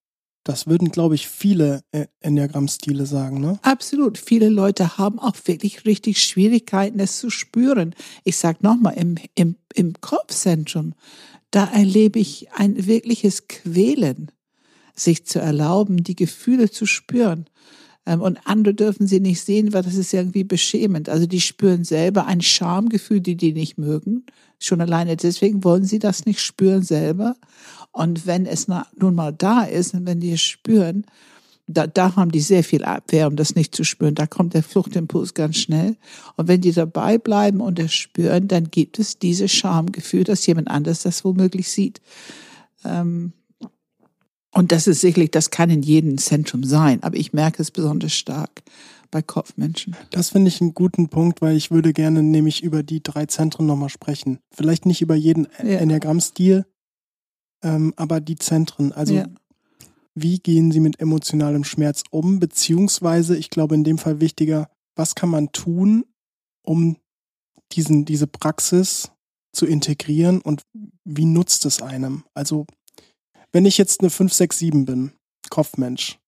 [0.49, 1.83] das würden, glaube ich, viele
[2.21, 3.59] Enneagramm-Stile sagen, ne?
[3.61, 4.17] Absolut.
[4.17, 7.93] Viele Leute haben auch wirklich richtig Schwierigkeiten, es zu spüren.
[8.23, 10.93] Ich sag nochmal, im, im, im Kopfzentrum,
[11.51, 14.31] da erlebe ich ein wirkliches Quälen,
[14.99, 17.45] sich zu erlauben, die Gefühle zu spüren.
[18.05, 21.09] Ähm, und andere dürfen sie nicht sehen, weil das ist irgendwie beschämend.
[21.09, 24.25] Also die spüren selber ein Schamgefühl, die die nicht mögen.
[24.59, 27.35] Schon alleine deswegen wollen sie das nicht spüren selber.
[27.91, 31.05] Und wenn es nun mal da ist und wenn die es spüren,
[31.71, 34.15] da, da haben die sehr viel Abwehr, um das nicht zu spüren.
[34.15, 35.97] Da kommt der Fluchtimpuls ganz schnell.
[36.35, 40.67] Und wenn die dabei bleiben und es spüren, dann gibt es dieses Schamgefühl, dass jemand
[40.67, 42.01] anders das womöglich sieht.
[42.83, 43.33] Ähm,
[44.51, 48.13] und das ist sicherlich, das kann in jedem Zentrum sein, aber ich merke es besonders
[48.13, 48.63] stark
[49.11, 49.95] bei Kopfmenschen.
[50.11, 53.65] Das finde ich einen guten Punkt, weil ich würde gerne nämlich über die drei Zentren
[53.65, 54.39] nochmal sprechen.
[54.51, 55.79] Vielleicht nicht über jeden ja.
[55.79, 56.65] Enneagramm-Stil,
[57.63, 58.91] ähm, aber die Zentren.
[58.91, 59.27] Also ja.
[60.15, 62.39] wie gehen Sie mit emotionalem Schmerz um?
[62.39, 66.05] Beziehungsweise, ich glaube in dem Fall wichtiger, was kann man tun,
[66.63, 66.97] um
[67.71, 69.11] diesen, diese Praxis
[69.53, 70.63] zu integrieren und
[71.03, 72.23] wie nutzt es einem?
[72.33, 72.67] Also
[73.51, 75.11] wenn ich jetzt eine 5, 6, 7 bin,
[75.49, 76.19] Kopfmensch,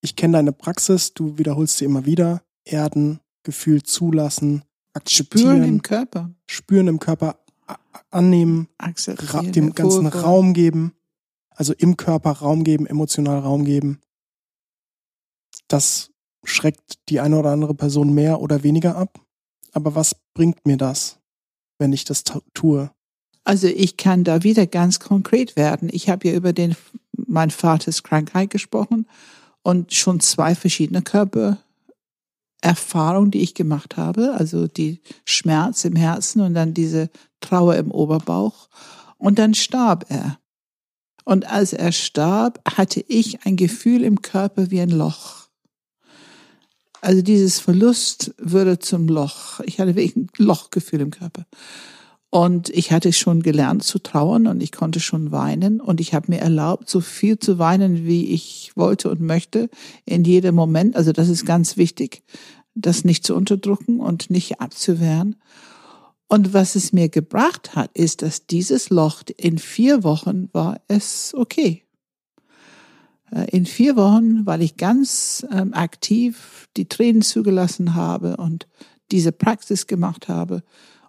[0.00, 5.56] ich kenne deine Praxis, du wiederholst sie immer wieder, erden, Gefühl zulassen, akzeptieren.
[5.56, 6.30] Spüren im Körper.
[6.46, 7.38] Spüren im Körper,
[8.10, 8.68] annehmen,
[9.42, 10.94] dem ganzen Raum geben,
[11.50, 14.00] also im Körper Raum geben, emotional Raum geben.
[15.68, 16.10] Das
[16.44, 19.20] schreckt die eine oder andere Person mehr oder weniger ab.
[19.72, 21.18] Aber was bringt mir das,
[21.78, 22.22] wenn ich das
[22.54, 22.90] tue?
[23.46, 25.88] Also ich kann da wieder ganz konkret werden.
[25.92, 26.74] Ich habe ja über den
[27.12, 29.06] mein Vaters Krankheit gesprochen
[29.62, 31.58] und schon zwei verschiedene Körper
[32.60, 37.08] Erfahrung, die ich gemacht habe, also die Schmerz im Herzen und dann diese
[37.40, 38.68] Trauer im Oberbauch.
[39.16, 40.40] Und dann starb er.
[41.24, 45.46] Und als er starb, hatte ich ein Gefühl im Körper wie ein Loch.
[47.00, 49.60] Also dieses Verlust würde zum Loch.
[49.60, 51.46] Ich hatte wirklich ein Lochgefühl im Körper.
[52.30, 56.32] Und ich hatte schon gelernt zu trauern und ich konnte schon weinen und ich habe
[56.32, 59.70] mir erlaubt, so viel zu weinen, wie ich wollte und möchte
[60.04, 60.96] in jedem Moment.
[60.96, 62.22] Also das ist ganz wichtig,
[62.74, 65.36] das nicht zu unterdrücken und nicht abzuwehren.
[66.28, 71.32] Und was es mir gebracht hat, ist, dass dieses Loch in vier Wochen war es
[71.36, 71.84] okay.
[73.30, 78.66] Äh, in vier Wochen, weil ich ganz ähm, aktiv die Tränen zugelassen habe und
[79.12, 80.64] diese Praxis gemacht habe,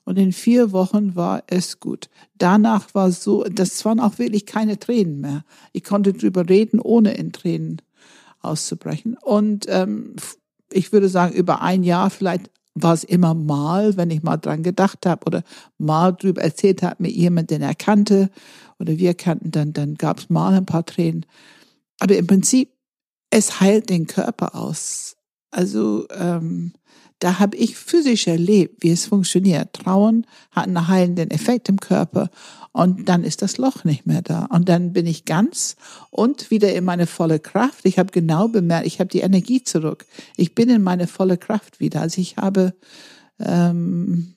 [0.08, 2.10] und in vier Wochen war es gut.
[2.38, 5.44] Danach war so, das waren auch wirklich keine Tränen mehr.
[5.74, 7.82] Ich konnte drüber reden, ohne in Tränen
[8.40, 9.18] auszubrechen.
[9.22, 10.16] Und ähm,
[10.72, 14.64] ich würde sagen, über ein Jahr vielleicht war es immer mal, wenn ich mal dran
[14.64, 15.44] gedacht habe oder
[15.78, 18.30] mal drüber erzählt habe mit jemand, den er kannte
[18.80, 21.26] oder wir kannten, dann, dann gab es mal ein paar Tränen.
[22.00, 22.72] Aber im Prinzip,
[23.30, 25.18] es heilt den Körper aus.
[25.52, 26.72] Also ähm,
[27.20, 29.74] da habe ich physisch erlebt, wie es funktioniert.
[29.74, 32.30] Trauen hat einen heilenden Effekt im Körper
[32.72, 34.46] und dann ist das Loch nicht mehr da.
[34.46, 35.78] Und dann bin ich ganz
[36.12, 37.86] und wieder in meine volle Kraft.
[37.86, 40.06] Ich habe genau bemerkt, ich habe die Energie zurück.
[40.36, 42.02] Ich bin in meine volle Kraft wieder.
[42.02, 42.76] Also ich habe,
[43.40, 44.36] ähm,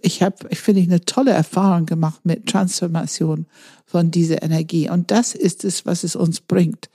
[0.00, 3.46] ich habe, ich finde eine tolle Erfahrung gemacht mit Transformation
[3.86, 4.88] von dieser Energie.
[4.88, 6.90] Und das ist es, was es uns bringt.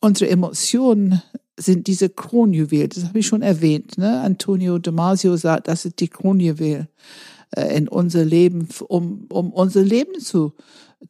[0.00, 1.20] Unsere Emotionen
[1.56, 3.96] sind diese Kronjuwel, das habe ich schon erwähnt.
[3.98, 4.20] Ne?
[4.20, 6.88] Antonio Damasio sagt, das ist die Kronjuwel
[7.56, 10.54] äh, in unser Leben, um, um unser Leben zu,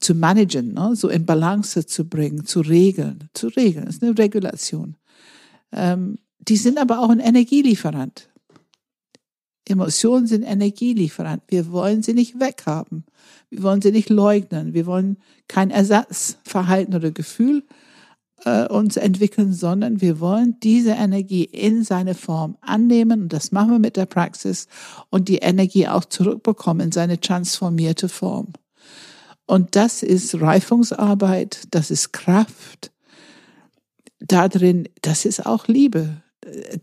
[0.00, 0.94] zu managen, ne?
[0.94, 3.30] so in Balance zu bringen, zu regeln.
[3.32, 4.96] Zu regeln, das ist eine Regulation.
[5.72, 8.28] Ähm, die sind aber auch ein Energielieferant.
[9.66, 11.42] Emotionen sind Energielieferant.
[11.48, 13.06] Wir wollen sie nicht weghaben.
[13.48, 14.74] Wir wollen sie nicht leugnen.
[14.74, 15.16] Wir wollen
[15.48, 17.64] kein Ersatzverhalten oder Gefühl
[18.44, 23.22] äh, uns entwickeln, sondern wir wollen diese Energie in seine Form annehmen.
[23.22, 24.68] Und das machen wir mit der Praxis
[25.10, 28.52] und die Energie auch zurückbekommen in seine transformierte Form.
[29.46, 32.92] Und das ist Reifungsarbeit, das ist Kraft.
[34.20, 36.22] Darin, das ist auch Liebe.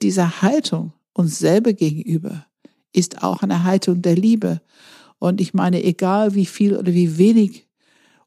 [0.02, 2.46] Diese Haltung uns selber gegenüber
[2.94, 4.62] ist auch eine Haltung der Liebe.
[5.18, 7.68] Und ich meine, egal wie viel oder wie wenig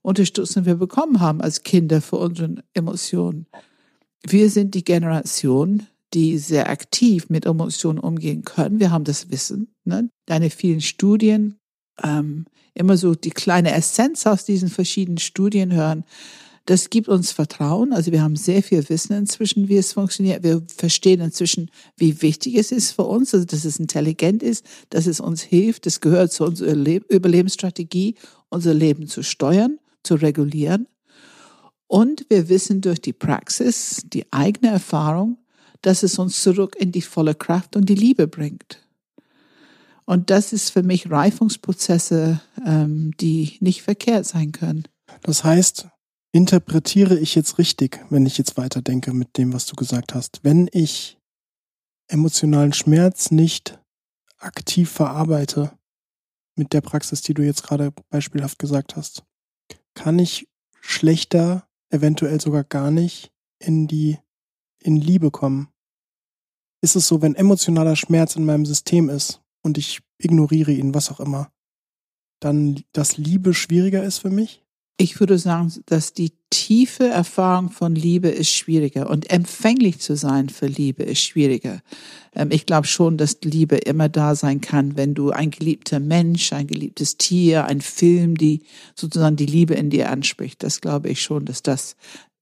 [0.04, 3.46] Unterstützung wir bekommen haben als Kinder für unsere Emotionen,
[4.26, 8.80] wir sind die Generation, die sehr aktiv mit Emotionen umgehen können.
[8.80, 9.74] Wir haben das Wissen.
[9.84, 10.10] Ne?
[10.26, 11.56] Deine vielen Studien,
[12.02, 16.04] ähm, immer so die kleine Essenz aus diesen verschiedenen Studien hören.
[16.66, 17.92] Das gibt uns Vertrauen.
[17.92, 20.42] Also wir haben sehr viel Wissen inzwischen, wie es funktioniert.
[20.42, 25.06] Wir verstehen inzwischen, wie wichtig es ist für uns, also dass es intelligent ist, dass
[25.06, 25.84] es uns hilft.
[25.84, 28.14] Das gehört zu unserer Überlebensstrategie,
[28.48, 30.86] unser Leben zu steuern, zu regulieren.
[31.86, 35.38] Und wir wissen durch die Praxis, die eigene Erfahrung,
[35.82, 38.80] dass es uns zurück in die volle Kraft und die Liebe bringt.
[40.06, 44.84] Und das ist für mich Reifungsprozesse, ähm, die nicht verkehrt sein können.
[45.22, 45.88] Das heißt,
[46.32, 50.40] interpretiere ich jetzt richtig, wenn ich jetzt weiterdenke mit dem, was du gesagt hast.
[50.42, 51.18] Wenn ich
[52.08, 53.78] emotionalen Schmerz nicht
[54.38, 55.72] aktiv verarbeite
[56.56, 59.24] mit der Praxis, die du jetzt gerade beispielhaft gesagt hast,
[59.94, 60.48] kann ich
[60.80, 64.18] schlechter, eventuell sogar gar nicht in die,
[64.80, 65.68] in Liebe kommen.
[66.82, 71.10] Ist es so, wenn emotionaler Schmerz in meinem System ist und ich ignoriere ihn, was
[71.10, 71.50] auch immer,
[72.40, 74.64] dann dass Liebe schwieriger ist für mich?
[74.96, 80.48] Ich würde sagen, dass die tiefe Erfahrung von Liebe ist schwieriger und empfänglich zu sein
[80.48, 81.82] für Liebe ist schwieriger.
[82.32, 86.52] Ähm, ich glaube schon, dass Liebe immer da sein kann, wenn du ein geliebter Mensch,
[86.52, 88.62] ein geliebtes Tier, ein Film, die
[88.94, 90.62] sozusagen die Liebe in dir anspricht.
[90.62, 91.96] Das glaube ich schon, dass das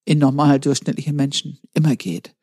[0.04, 2.34] in normal durchschnittlichen Menschen immer geht.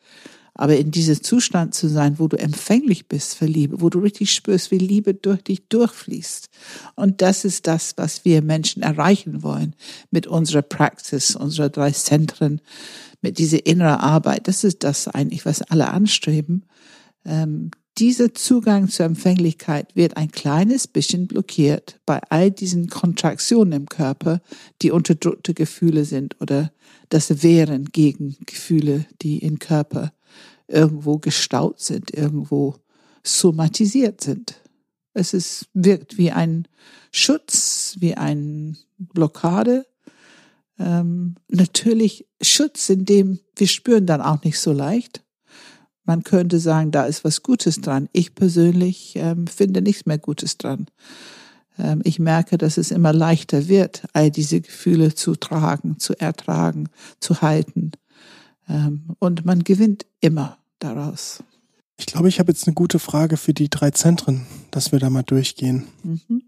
[0.59, 4.33] Aber in diesem Zustand zu sein, wo du empfänglich bist für Liebe, wo du richtig
[4.33, 6.49] spürst, wie Liebe durch dich durchfließt.
[6.95, 9.73] Und das ist das, was wir Menschen erreichen wollen
[10.11, 12.59] mit unserer Praxis, unserer drei Zentren,
[13.21, 14.49] mit dieser inneren Arbeit.
[14.49, 16.65] Das ist das eigentlich, was alle anstreben.
[17.23, 23.85] Ähm, dieser Zugang zur Empfänglichkeit wird ein kleines bisschen blockiert bei all diesen Kontraktionen im
[23.87, 24.41] Körper,
[24.81, 26.73] die unterdrückte Gefühle sind oder
[27.07, 30.11] das Wehren gegen Gefühle, die im Körper
[30.69, 32.75] irgendwo gestaut sind, irgendwo
[33.23, 34.55] somatisiert sind.
[35.13, 36.67] Es ist, wirkt wie ein
[37.11, 39.85] Schutz, wie eine Blockade.
[40.77, 45.23] Ähm, natürlich Schutz, in dem wir spüren dann auch nicht so leicht.
[46.05, 48.09] Man könnte sagen, da ist was Gutes dran.
[48.13, 50.87] Ich persönlich ähm, finde nichts mehr Gutes dran.
[51.77, 56.89] Ähm, ich merke, dass es immer leichter wird, all diese Gefühle zu tragen, zu ertragen,
[57.19, 57.91] zu halten.
[58.67, 61.43] Ähm, und man gewinnt immer daraus.
[61.97, 65.09] Ich glaube, ich habe jetzt eine gute Frage für die drei Zentren, dass wir da
[65.09, 65.87] mal durchgehen.
[66.03, 66.43] Mhm.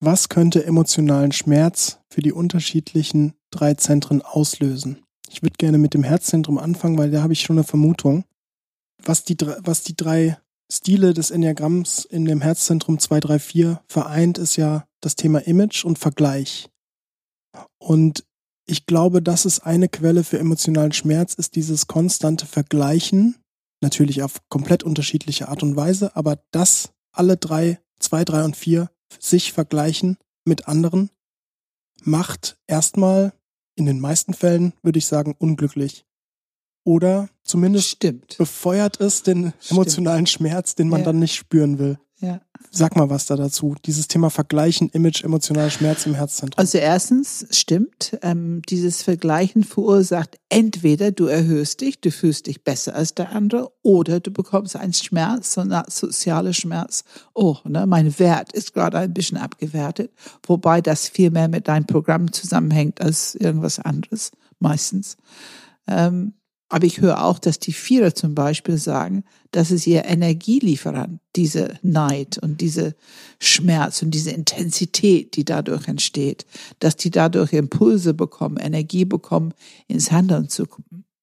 [0.00, 5.02] Was könnte emotionalen Schmerz für die unterschiedlichen drei Zentren auslösen?
[5.30, 8.24] Ich würde gerne mit dem Herzzentrum anfangen, weil da habe ich schon eine Vermutung.
[9.02, 10.38] Was die, was die drei
[10.72, 16.68] Stile des Enneagramms in dem Herzzentrum 234 vereint, ist ja das Thema Image und Vergleich.
[17.78, 18.24] Und
[18.66, 23.36] ich glaube, das ist eine Quelle für emotionalen Schmerz, ist dieses konstante Vergleichen,
[23.80, 28.90] natürlich auf komplett unterschiedliche Art und Weise, aber dass alle drei, zwei, drei und vier
[29.18, 31.10] sich vergleichen mit anderen,
[32.02, 33.32] macht erstmal
[33.76, 36.04] in den meisten Fällen, würde ich sagen, unglücklich.
[36.84, 38.36] Oder zumindest Stimmt.
[38.36, 41.06] befeuert es den emotionalen Schmerz, den man ja.
[41.06, 41.98] dann nicht spüren will.
[42.24, 42.40] Ja.
[42.70, 43.74] Sag mal was da dazu.
[43.84, 46.58] Dieses Thema Vergleichen, Image, emotionaler Schmerz im Herzzentrum.
[46.58, 52.94] Also erstens stimmt, ähm, dieses Vergleichen verursacht entweder du erhöhst dich, du fühlst dich besser
[52.94, 57.04] als der andere, oder du bekommst einen Schmerz, so einen sozialen Schmerz.
[57.34, 60.10] Oh, ne, mein Wert ist gerade ein bisschen abgewertet,
[60.46, 65.18] wobei das viel mehr mit deinem Programm zusammenhängt als irgendwas anderes, meistens.
[65.86, 66.32] Ähm,
[66.68, 71.78] aber ich höre auch, dass die Vierer zum Beispiel sagen, dass es ihr Energielieferant, diese
[71.82, 72.94] Neid und diese
[73.38, 76.46] Schmerz und diese Intensität, die dadurch entsteht,
[76.80, 79.52] dass die dadurch Impulse bekommen, Energie bekommen,
[79.88, 80.66] ins Handeln zu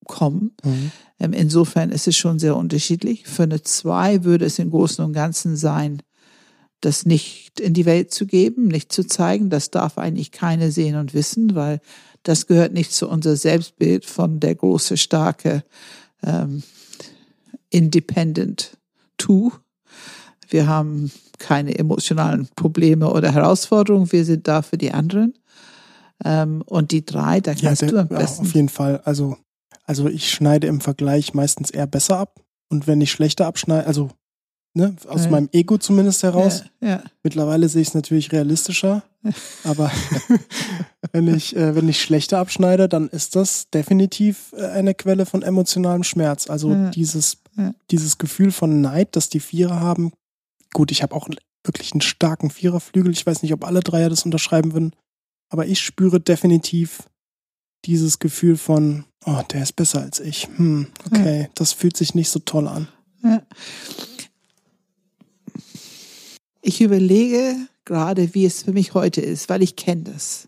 [0.06, 0.52] kommen.
[0.64, 0.92] Mhm.
[1.20, 3.26] Ähm, insofern ist es schon sehr unterschiedlich.
[3.26, 6.02] Für eine Zwei würde es im Großen und Ganzen sein,
[6.82, 9.50] das nicht in die Welt zu geben, nicht zu zeigen.
[9.50, 11.80] Das darf eigentlich keine sehen und wissen, weil
[12.24, 15.64] das gehört nicht zu unser Selbstbild von der große, starke,
[16.24, 16.64] ähm,
[17.70, 18.78] independent
[19.18, 19.52] two.
[20.50, 24.12] Wir haben keine emotionalen Probleme oder Herausforderungen.
[24.12, 25.34] Wir sind da für die anderen.
[26.24, 28.46] Ähm, und die drei, da kannst ja, du am ja, besten.
[28.46, 29.02] auf jeden Fall.
[29.06, 29.38] Also,
[29.86, 32.40] also ich schneide im Vergleich meistens eher besser ab.
[32.70, 34.10] Und wenn ich schlechter abschneide, also
[34.74, 35.32] ne, aus Ja.
[35.32, 37.04] meinem Ego zumindest heraus, Ja, ja.
[37.24, 39.04] Mittlerweile sehe ich es natürlich realistischer,
[39.64, 39.92] aber
[41.12, 45.42] wenn ich äh, wenn ich schlechter abschneide, dann ist das definitiv äh, eine Quelle von
[45.44, 46.50] emotionalem Schmerz.
[46.50, 47.38] Also dieses
[47.92, 50.14] dieses Gefühl von Neid, das die Vierer haben.
[50.74, 51.28] Gut, ich habe auch
[51.66, 53.12] wirklich einen starken Viererflügel.
[53.12, 54.94] Ich weiß nicht, ob alle Dreier das unterschreiben würden,
[55.50, 57.04] aber ich spüre definitiv
[57.84, 60.48] dieses Gefühl von, oh, der ist besser als ich.
[60.56, 62.88] Hm, okay, das fühlt sich nicht so toll an.
[63.22, 63.42] Ja.
[66.62, 67.56] Ich überlege
[67.86, 70.48] gerade, wie es für mich heute ist, weil ich kenne das.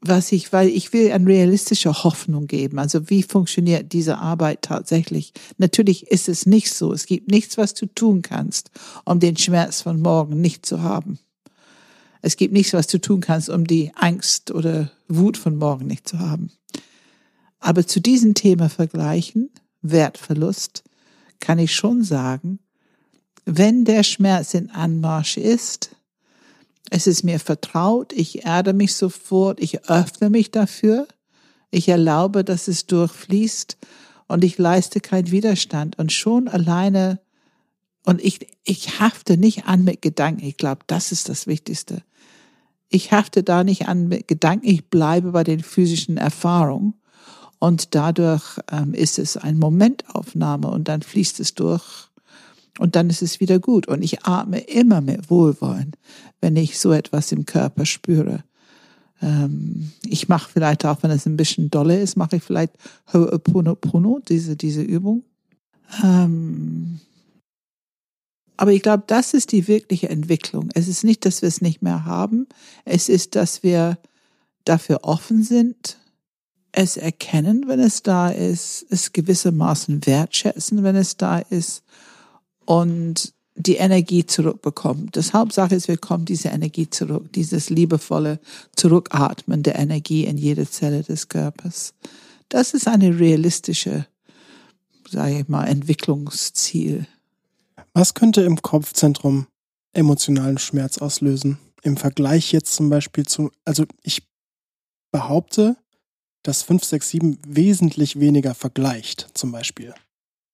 [0.00, 2.78] Was ich, weil ich will eine realistische Hoffnung geben.
[2.78, 5.32] Also wie funktioniert diese Arbeit tatsächlich?
[5.58, 6.92] Natürlich ist es nicht so.
[6.92, 8.70] Es gibt nichts, was du tun kannst,
[9.04, 11.18] um den Schmerz von morgen nicht zu haben.
[12.22, 16.08] Es gibt nichts, was du tun kannst, um die Angst oder Wut von morgen nicht
[16.08, 16.50] zu haben.
[17.58, 19.50] Aber zu diesem Thema vergleichen,
[19.82, 20.82] Wertverlust,
[21.40, 22.58] kann ich schon sagen,
[23.44, 25.90] wenn der Schmerz in Anmarsch ist,
[26.90, 31.06] es ist mir vertraut, ich erde mich sofort, ich öffne mich dafür,
[31.70, 33.78] ich erlaube, dass es durchfließt
[34.26, 35.98] und ich leiste keinen Widerstand.
[35.98, 37.20] Und schon alleine
[38.04, 42.02] und ich, ich hafte nicht an mit Gedanken, ich glaube, das ist das Wichtigste.
[42.88, 46.94] Ich hafte da nicht an mit Gedanken, ich bleibe bei den physischen Erfahrungen.
[47.60, 52.09] Und dadurch ähm, ist es eine Momentaufnahme und dann fließt es durch
[52.80, 53.88] und dann ist es wieder gut.
[53.88, 55.92] Und ich atme immer mit Wohlwollen,
[56.40, 58.42] wenn ich so etwas im Körper spüre.
[59.20, 62.72] Ähm, ich mache vielleicht auch, wenn es ein bisschen dolle ist, mache ich vielleicht
[63.12, 65.24] Ho'oponopono, diese, diese Übung.
[66.02, 67.00] Ähm,
[68.56, 70.70] aber ich glaube, das ist die wirkliche Entwicklung.
[70.72, 72.46] Es ist nicht, dass wir es nicht mehr haben.
[72.86, 73.98] Es ist, dass wir
[74.64, 75.98] dafür offen sind,
[76.72, 81.82] es erkennen, wenn es da ist, es gewissermaßen wertschätzen, wenn es da ist
[82.64, 85.08] und die Energie zurückbekommen.
[85.12, 88.40] Das Hauptsache ist, wir kommen diese Energie zurück, dieses liebevolle
[88.74, 91.94] Zurückatmen der Energie in jede Zelle des Körpers.
[92.48, 94.06] Das ist eine realistische,
[95.08, 97.06] sage ich mal, Entwicklungsziel.
[97.92, 99.46] Was könnte im Kopfzentrum
[99.92, 101.58] emotionalen Schmerz auslösen?
[101.82, 104.22] Im Vergleich jetzt zum Beispiel zu, also ich
[105.10, 105.76] behaupte,
[106.42, 109.94] dass 567 wesentlich weniger vergleicht, zum Beispiel.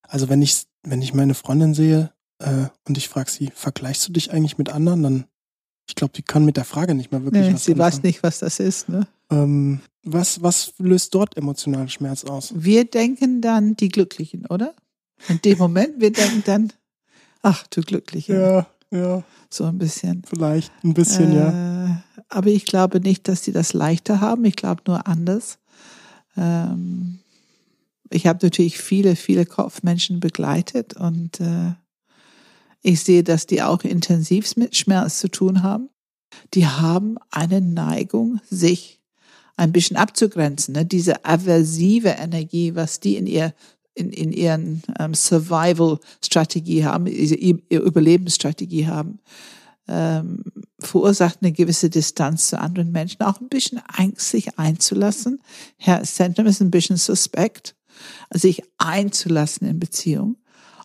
[0.09, 4.13] Also wenn ich, wenn ich meine Freundin sehe äh, und ich frage sie, vergleichst du
[4.13, 5.25] dich eigentlich mit anderen, dann,
[5.89, 7.93] ich glaube, die kann mit der Frage nicht mal wirklich Nee, was sie anfangen.
[7.93, 8.89] weiß nicht, was das ist.
[8.89, 9.07] Ne?
[9.31, 12.53] Ähm, was, was löst dort emotionalen Schmerz aus?
[12.55, 14.75] Wir denken dann die Glücklichen, oder?
[15.29, 16.73] In dem Moment, wir denken dann,
[17.43, 18.35] ach du Glückliche.
[18.35, 18.67] Ja,
[18.99, 20.23] ja, So ein bisschen.
[20.27, 21.87] vielleicht ein bisschen, ja.
[21.87, 21.95] Äh,
[22.29, 24.45] aber ich glaube nicht, dass sie das leichter haben.
[24.45, 25.59] Ich glaube nur anders.
[26.37, 27.21] Ähm,
[28.11, 31.75] ich habe natürlich viele, viele Kopfmenschen begleitet und äh,
[32.83, 35.89] ich sehe, dass die auch intensiv mit Schmerz zu tun haben.
[36.55, 39.01] Die haben eine Neigung, sich
[39.57, 40.75] ein bisschen abzugrenzen.
[40.75, 40.85] Ne?
[40.85, 43.55] Diese aversive Energie, was die in ihr
[43.97, 49.21] in, in ihren ähm, Survival-Strategie haben, ihre Überlebensstrategie haben,
[49.89, 50.43] ähm,
[50.81, 55.41] verursacht eine gewisse Distanz zu anderen Menschen, auch ein bisschen Angst, sich einzulassen.
[55.79, 57.76] Herr Zentrum ist ein bisschen suspekt,
[58.33, 60.37] sich einzulassen in Beziehung.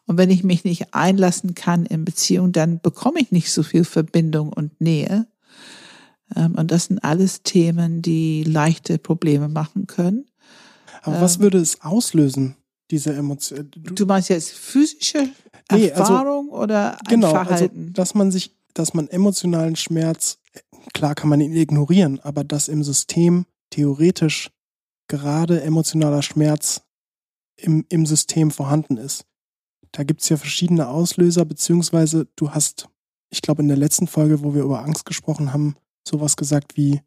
[0.08, 3.84] Und wenn ich mich nicht einlassen kann in Beziehung, dann bekomme ich nicht so viel
[3.86, 5.28] Verbindung und Nähe.
[6.36, 10.26] Ähm, und das sind alles Themen, die leichte Probleme machen können.
[11.04, 12.56] Aber was ähm, würde es auslösen,
[12.90, 13.70] diese Emotion?
[13.72, 15.30] Du, Du meinst jetzt physische
[15.72, 17.94] Nee, also- Erfahrung oder ein genau, also, Verhalten?
[17.94, 20.40] dass man sich, dass man emotionalen Schmerz,
[20.94, 24.50] klar kann man ihn ignorieren, aber dass im System theoretisch
[25.08, 26.82] gerade emotionaler Schmerz
[27.62, 29.26] im, im System vorhanden ist.
[29.92, 32.88] Da gibt's ja verschiedene Auslöser, beziehungsweise du hast,
[33.30, 35.76] ich glaube in der letzten Folge, wo wir über Angst gesprochen haben,
[36.08, 37.02] sowas gesagt wie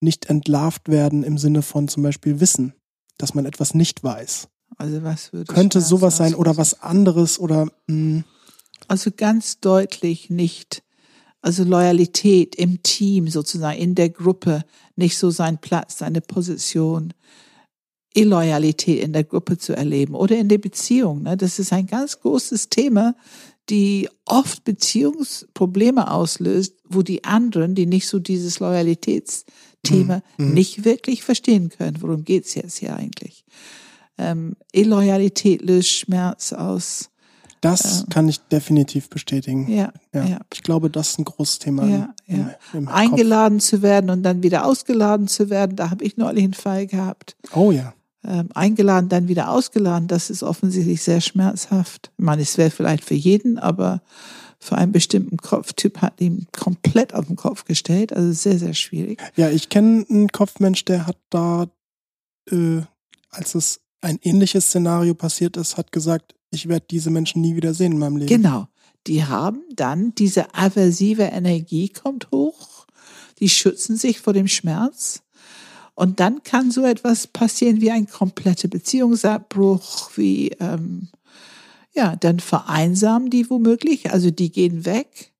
[0.00, 2.74] nicht entlarvt werden im Sinne von zum Beispiel Wissen,
[3.18, 4.48] dass man etwas nicht weiß.
[4.76, 8.24] also was würde Könnte sowas sein oder was anderes oder hm, mh,
[8.88, 10.82] Also ganz deutlich nicht.
[11.40, 14.64] Also Loyalität im Team sozusagen, in der Gruppe,
[14.96, 17.12] nicht so sein Platz, seine Position,
[18.14, 21.22] Illoyalität in der Gruppe zu erleben oder in der Beziehung.
[21.22, 21.36] Ne?
[21.36, 23.14] Das ist ein ganz großes Thema,
[23.70, 30.54] die oft Beziehungsprobleme auslöst, wo die anderen, die nicht so dieses Loyalitätsthema Mhm.
[30.54, 31.96] nicht wirklich verstehen können.
[32.00, 33.44] Worum geht's jetzt hier eigentlich?
[34.18, 37.10] Ähm, Illoyalität löst Schmerz aus.
[37.60, 39.66] Das Ähm, kann ich definitiv bestätigen.
[39.72, 40.24] Ja, Ja.
[40.24, 40.38] ja.
[40.52, 41.86] Ich glaube, das ist ein großes Thema.
[41.86, 42.54] Ja, im, ja.
[42.74, 42.88] Im.
[42.88, 46.86] Eingeladen zu werden und dann wieder ausgeladen zu werden, da habe ich neulich einen Fall
[46.86, 47.36] gehabt.
[47.54, 47.94] Oh ja.
[48.26, 52.10] Ähm, eingeladen, dann wieder ausgeladen, das ist offensichtlich sehr schmerzhaft.
[52.16, 54.00] Ich meine, es wäre vielleicht für jeden, aber
[54.58, 58.14] für einen bestimmten Kopftyp hat ihn komplett auf den Kopf gestellt.
[58.14, 59.20] Also sehr, sehr schwierig.
[59.36, 61.66] Ja, ich kenne einen Kopfmensch, der hat da,
[62.50, 62.80] äh,
[63.30, 67.74] als es ein ähnliches Szenario passiert ist, hat gesagt, ich werde diese Menschen nie wieder
[67.74, 68.28] sehen in meinem Leben.
[68.28, 68.68] Genau.
[69.06, 72.86] Die haben dann diese aversive Energie kommt hoch.
[73.40, 75.23] Die schützen sich vor dem Schmerz.
[75.94, 81.08] Und dann kann so etwas passieren wie ein kompletter Beziehungsabbruch, wie, ähm,
[81.94, 85.32] ja, dann vereinsamen die womöglich, also die gehen weg.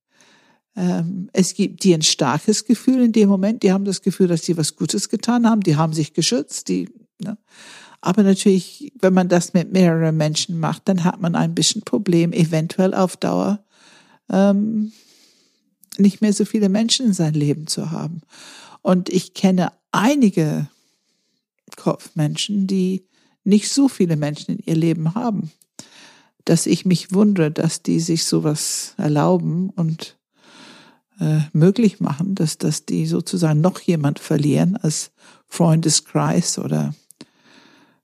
[0.77, 4.43] Ähm, es gibt die ein starkes Gefühl in dem Moment, die haben das Gefühl, dass
[4.43, 6.89] sie was Gutes getan haben, die haben sich geschützt, die,
[7.19, 7.37] ne?
[8.01, 12.33] Aber natürlich, wenn man das mit mehreren Menschen macht, dann hat man ein bisschen Problem,
[12.33, 13.65] eventuell auf Dauer
[14.29, 14.91] ähm,
[15.97, 18.21] nicht mehr so viele Menschen in sein Leben zu haben.
[18.85, 20.67] Und ich kenne einige
[21.75, 23.07] Kopfmenschen, die
[23.43, 25.51] nicht so viele Menschen in ihr Leben haben,
[26.45, 30.19] dass ich mich wundere, dass die sich sowas erlauben und
[31.19, 35.09] äh, möglich machen, dass, dass die sozusagen noch jemand verlieren als
[35.47, 36.93] Freundeskreis oder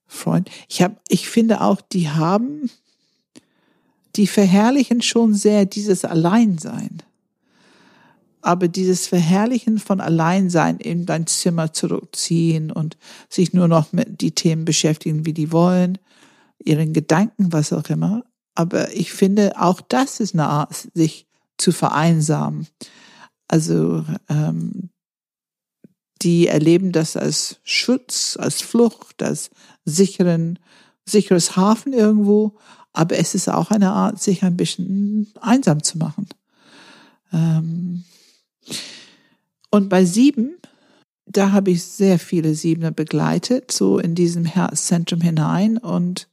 [0.07, 0.49] Freund.
[0.67, 2.71] Ich habe, ich finde auch, die haben,
[4.15, 7.03] die verherrlichen schon sehr dieses Alleinsein.
[8.41, 12.97] Aber dieses Verherrlichen von Alleinsein in dein Zimmer zurückziehen und
[13.29, 15.97] sich nur noch mit die Themen beschäftigen, wie die wollen,
[16.63, 18.23] ihren Gedanken, was auch immer.
[18.55, 21.27] Aber ich finde, auch das ist eine Art, sich
[21.57, 22.67] zu vereinsamen.
[23.47, 24.89] Also ähm,
[26.21, 29.49] die erleben das als Schutz, als Flucht, als
[29.85, 30.59] sicheren,
[31.05, 32.57] sicheres Hafen irgendwo.
[32.93, 36.27] Aber es ist auch eine Art, sich ein bisschen einsam zu machen.
[37.31, 38.03] Ähm
[39.71, 40.57] und bei sieben,
[41.25, 45.77] da habe ich sehr viele Siebener begleitet, so in diesem Herzzentrum hinein.
[45.77, 46.27] Und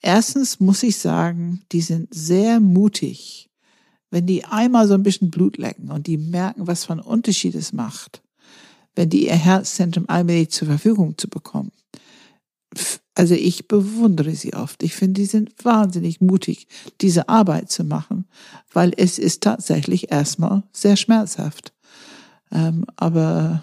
[0.00, 3.50] erstens muss ich sagen, die sind sehr mutig,
[4.10, 7.54] wenn die einmal so ein bisschen Blut lecken und die merken, was für einen Unterschied
[7.54, 8.22] es macht,
[8.94, 11.72] wenn die ihr Herzzentrum allmählich zur Verfügung zu bekommen.
[13.20, 14.82] Also ich bewundere sie oft.
[14.82, 16.66] Ich finde, die sind wahnsinnig mutig,
[17.02, 18.24] diese Arbeit zu machen,
[18.72, 21.74] weil es ist tatsächlich erstmal sehr schmerzhaft.
[22.50, 23.62] Ähm, aber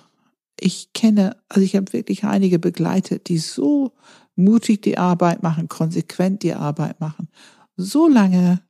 [0.60, 3.94] ich kenne, also ich habe wirklich einige begleitet, die so
[4.36, 7.28] mutig die Arbeit machen, konsequent die Arbeit machen,
[7.76, 8.62] so lange,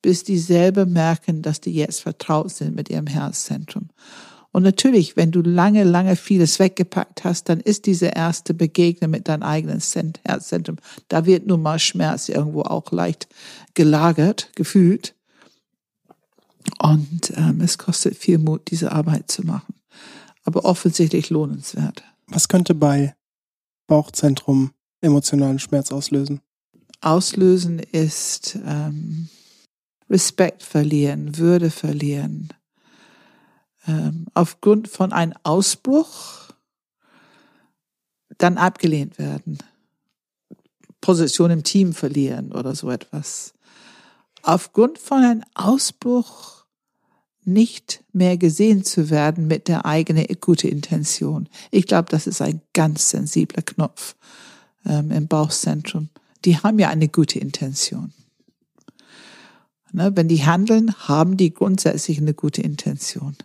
[0.00, 3.88] bis die selber merken, dass die jetzt vertraut sind mit ihrem Herzzentrum.
[4.52, 9.28] Und natürlich, wenn du lange, lange vieles weggepackt hast, dann ist diese erste Begegnung mit
[9.28, 9.80] deinem eigenen
[10.24, 10.76] Herzzentrum,
[11.08, 13.28] da wird nun mal Schmerz irgendwo auch leicht
[13.74, 15.14] gelagert, gefühlt.
[16.78, 19.74] Und ähm, es kostet viel Mut, diese Arbeit zu machen.
[20.44, 22.04] Aber offensichtlich lohnenswert.
[22.26, 23.14] Was könnte bei
[23.86, 26.40] Bauchzentrum emotionalen Schmerz auslösen?
[27.00, 29.28] Auslösen ist ähm,
[30.08, 32.52] Respekt verlieren, Würde verlieren.
[33.86, 36.52] Ähm, aufgrund von einem Ausbruch
[38.38, 39.58] dann abgelehnt werden.
[41.00, 43.54] Position im Team verlieren oder so etwas.
[44.42, 46.64] Aufgrund von einem Ausbruch
[47.44, 51.48] nicht mehr gesehen zu werden mit der eigenen gute Intention.
[51.70, 54.14] Ich glaube, das ist ein ganz sensibler Knopf
[54.86, 56.08] ähm, im Bauchzentrum.
[56.44, 58.12] Die haben ja eine gute Intention.
[59.92, 63.36] Ne, wenn die handeln, haben die grundsätzlich eine gute Intention.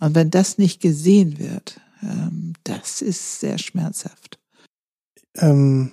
[0.00, 4.38] Und wenn das nicht gesehen wird, ähm, das ist sehr schmerzhaft.
[5.36, 5.92] Ähm,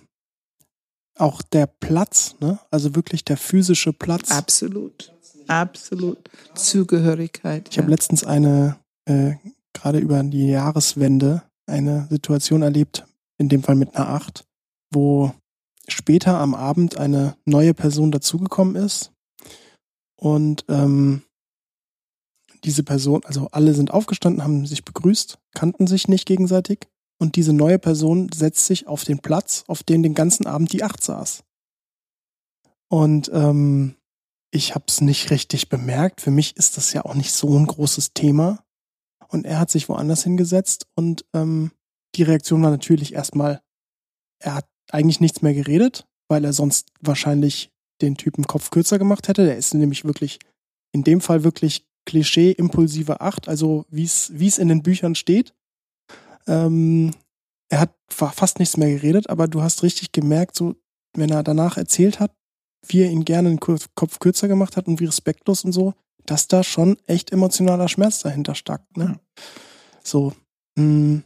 [1.17, 2.59] auch der Platz, ne?
[2.71, 4.31] also wirklich der physische Platz.
[4.31, 5.13] Absolut.
[5.47, 6.29] Absolut.
[6.55, 7.69] Zugehörigkeit.
[7.71, 9.33] Ich habe letztens eine, äh,
[9.73, 13.05] gerade über die Jahreswende, eine Situation erlebt,
[13.37, 14.45] in dem Fall mit einer Acht,
[14.91, 15.33] wo
[15.87, 19.11] später am Abend eine neue Person dazugekommen ist.
[20.15, 21.23] Und ähm,
[22.63, 26.87] diese Person, also alle sind aufgestanden, haben sich begrüßt, kannten sich nicht gegenseitig.
[27.19, 30.83] Und diese neue Person setzt sich auf den Platz, auf dem den ganzen Abend die
[30.83, 31.43] Acht saß.
[32.89, 33.95] Und ähm,
[34.51, 36.21] ich habe es nicht richtig bemerkt.
[36.21, 38.63] Für mich ist das ja auch nicht so ein großes Thema.
[39.27, 41.71] Und er hat sich woanders hingesetzt und ähm,
[42.15, 43.61] die Reaktion war natürlich erstmal,
[44.39, 49.27] er hat eigentlich nichts mehr geredet, weil er sonst wahrscheinlich den Typen Kopf kürzer gemacht
[49.27, 49.45] hätte.
[49.45, 50.39] Der ist nämlich wirklich,
[50.93, 55.53] in dem Fall wirklich Klischee impulsive Acht, also wie es in den Büchern steht.
[56.47, 57.13] Ähm,
[57.69, 60.75] er hat fast nichts mehr geredet, aber du hast richtig gemerkt, so,
[61.13, 62.31] wenn er danach erzählt hat,
[62.87, 65.93] wie er ihn gerne den Kopf kürzer gemacht hat und wie respektlos und so,
[66.25, 68.95] dass da schon echt emotionaler Schmerz dahinter steckt.
[68.95, 69.19] Ne?
[70.01, 70.33] So.
[70.75, 70.83] Mh.
[70.83, 71.23] Hm.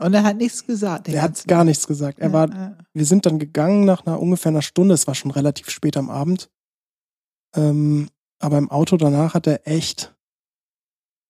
[0.00, 1.08] Und er hat nichts gesagt.
[1.08, 2.18] Er hat gar nichts gesagt.
[2.18, 2.78] Er ja, war, ja.
[2.92, 4.92] wir sind dann gegangen nach einer ungefähr einer Stunde.
[4.92, 6.50] Es war schon relativ spät am Abend.
[7.54, 8.08] Ähm,
[8.44, 10.14] aber im Auto danach hat er echt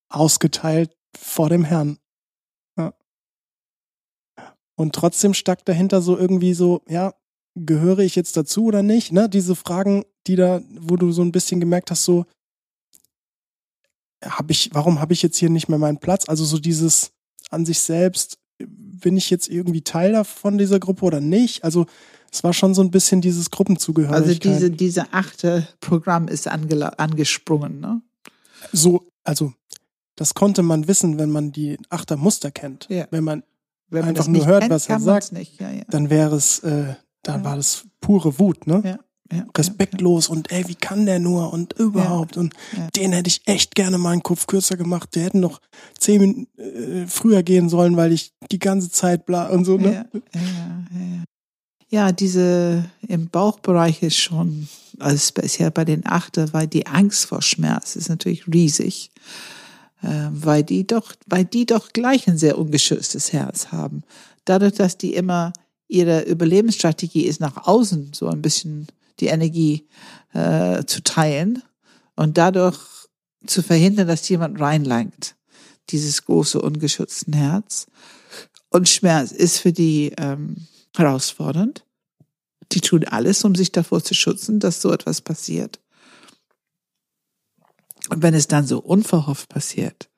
[0.08, 1.98] ausgeteilt vor dem Herrn.
[2.76, 2.92] Ja.
[4.74, 7.14] Und trotzdem steckt dahinter so irgendwie so, ja,
[7.54, 9.12] gehöre ich jetzt dazu oder nicht?
[9.12, 9.28] Ne?
[9.28, 12.26] Diese Fragen, die da, wo du so ein bisschen gemerkt hast, so,
[14.24, 16.28] habe ich, warum habe ich jetzt hier nicht mehr meinen Platz?
[16.28, 17.12] Also so dieses
[17.48, 21.62] an sich selbst, bin ich jetzt irgendwie Teil davon dieser Gruppe oder nicht?
[21.62, 21.86] Also
[22.34, 24.26] es war schon so ein bisschen dieses Gruppenzugehörigkeit.
[24.26, 28.02] Also diese, diese achte Programm ist angesprungen, ne?
[28.72, 29.52] So, also
[30.16, 32.88] das konnte man wissen, wenn man die achter Muster kennt.
[32.90, 33.06] Ja.
[33.12, 33.44] Wenn man
[33.88, 35.30] wenn man einfach nur hört, kennt, was er sagt,
[35.60, 35.84] ja, ja.
[35.88, 38.98] dann wäre es, äh, dann war das pure Wut, ne?
[39.56, 42.54] Respektlos und ey, wie kann der nur und überhaupt und
[42.94, 45.14] den hätte ich echt gerne mal einen Kopf kürzer gemacht.
[45.14, 45.60] Der hätten noch
[45.98, 49.92] zehn Minuten äh, früher gehen sollen, weil ich die ganze Zeit bla und so, ne?
[49.92, 51.24] Ja, ja, ja.
[51.88, 54.68] Ja diese im Bauchbereich ist schon,
[54.98, 59.10] also speziell bei den Achter, weil die Angst vor Schmerz ist natürlich riesig.
[60.04, 64.02] Äh, weil die doch, weil die doch gleich ein sehr ungeschütztes Herz haben.
[64.44, 65.52] Dadurch, dass die immer
[65.88, 68.86] ihre Überlebensstrategie ist, nach außen so ein bisschen
[69.20, 69.86] die Energie
[70.34, 71.62] äh, zu teilen
[72.16, 72.78] und dadurch
[73.46, 75.36] zu verhindern, dass jemand reinlangt,
[75.90, 77.86] dieses große ungeschützte Herz.
[78.68, 80.66] Und Schmerz ist für die ähm,
[80.96, 81.84] herausfordernd.
[82.72, 85.80] Die tun alles, um sich davor zu schützen, dass so etwas passiert.
[88.10, 90.10] Und wenn es dann so unverhofft passiert,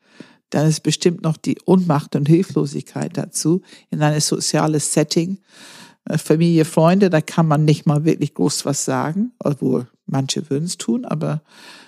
[0.51, 5.39] dann ist bestimmt noch die Ohnmacht und Hilflosigkeit dazu in ein soziales Setting,
[6.05, 10.64] äh, Familie, Freunde, da kann man nicht mal wirklich groß was sagen, obwohl manche würden
[10.64, 11.43] es tun, aber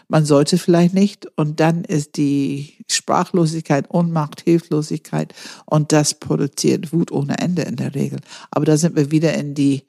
[0.09, 1.26] man sollte vielleicht nicht.
[1.36, 5.34] Und dann ist die Sprachlosigkeit, Ohnmacht, Hilflosigkeit
[5.66, 8.20] und das produziert Wut ohne Ende in der Regel.
[8.50, 9.84] Aber da sind wir wieder in die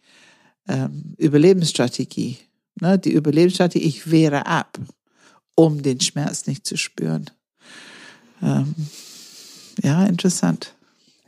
[0.68, 2.38] ähm, Überlebensstrategie.
[2.82, 3.00] Ne?
[3.00, 4.80] Die Überlebensstrategie, ich wehre ab
[5.60, 7.30] um den Schmerz nicht zu spüren.
[8.42, 8.74] Ähm,
[9.84, 10.74] ja, interessant.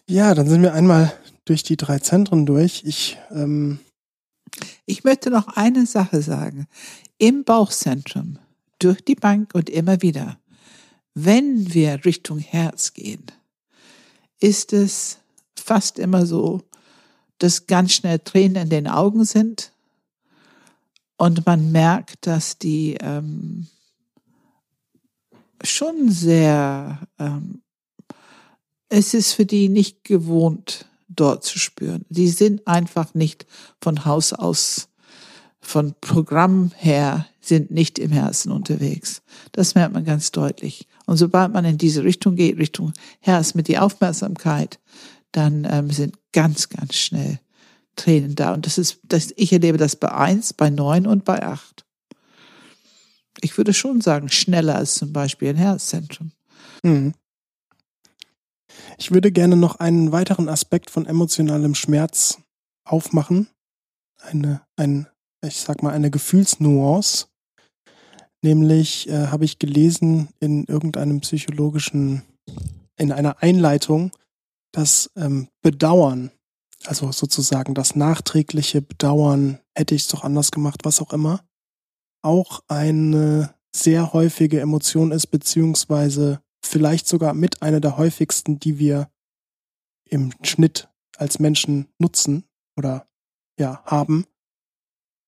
[0.07, 1.11] Ja, dann sind wir einmal
[1.43, 2.83] durch die drei Zentren durch.
[2.85, 3.79] Ich, ähm
[4.85, 6.67] ich möchte noch eine Sache sagen.
[7.17, 8.39] Im Bauchzentrum,
[8.83, 10.39] durch die Bank und immer wieder,
[11.13, 13.25] wenn wir Richtung Herz gehen,
[14.39, 15.19] ist es
[15.55, 16.61] fast immer so,
[17.37, 19.71] dass ganz schnell Tränen in den Augen sind
[21.17, 23.67] und man merkt, dass die ähm,
[25.63, 27.61] schon sehr, ähm,
[28.89, 32.05] es ist für die nicht gewohnt, dort zu spüren.
[32.09, 33.45] Die sind einfach nicht
[33.81, 34.87] von Haus aus,
[35.61, 39.21] von Programm her, sind nicht im Herzen unterwegs.
[39.51, 40.87] Das merkt man ganz deutlich.
[41.05, 44.79] Und sobald man in diese Richtung geht, Richtung Herz mit der Aufmerksamkeit,
[45.31, 47.39] dann ähm, sind ganz, ganz schnell
[47.95, 48.53] Tränen da.
[48.53, 51.85] Und das ist, das, ich erlebe das bei eins, bei neun und bei acht
[53.41, 56.31] ich würde schon sagen, schneller als zum Beispiel ein Herzzentrum.
[56.83, 57.13] Mhm.
[58.97, 62.37] Ich würde gerne noch einen weiteren Aspekt von emotionalem Schmerz
[62.83, 63.47] aufmachen.
[64.19, 65.07] Eine, ein,
[65.41, 67.27] ich sag mal, eine Gefühlsnuance.
[68.43, 72.23] Nämlich äh, habe ich gelesen in irgendeinem psychologischen,
[72.97, 74.11] in einer Einleitung,
[74.71, 76.31] dass ähm, Bedauern,
[76.85, 81.43] also sozusagen das nachträgliche Bedauern, hätte ich es doch anders gemacht, was auch immer,
[82.23, 89.09] auch eine sehr häufige Emotion ist, beziehungsweise vielleicht sogar mit einer der häufigsten, die wir
[90.09, 92.43] im Schnitt als Menschen nutzen
[92.75, 93.05] oder
[93.59, 94.25] ja, haben.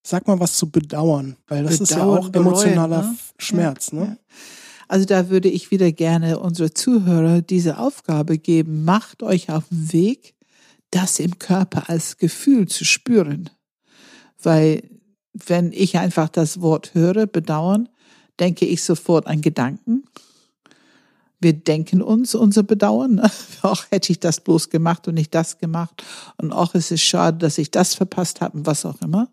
[0.03, 3.17] Sag mal was zu bedauern, weil das bedauern, ist ja auch emotionaler bereuen, ne?
[3.37, 4.05] Schmerz, ja, ne?
[4.05, 4.17] Ja.
[4.89, 8.83] Also da würde ich wieder gerne unsere Zuhörer diese Aufgabe geben.
[8.83, 10.35] Macht euch auf den Weg,
[10.91, 13.49] das im Körper als Gefühl zu spüren.
[14.41, 14.83] Weil
[15.33, 17.89] wenn ich einfach das Wort höre, bedauern,
[18.39, 20.03] denke ich sofort an Gedanken.
[21.39, 23.21] Wir denken uns unser Bedauern.
[23.61, 26.03] Auch hätte ich das bloß gemacht und nicht das gemacht.
[26.37, 29.29] Und auch ist es schade, dass ich das verpasst habe und was auch immer.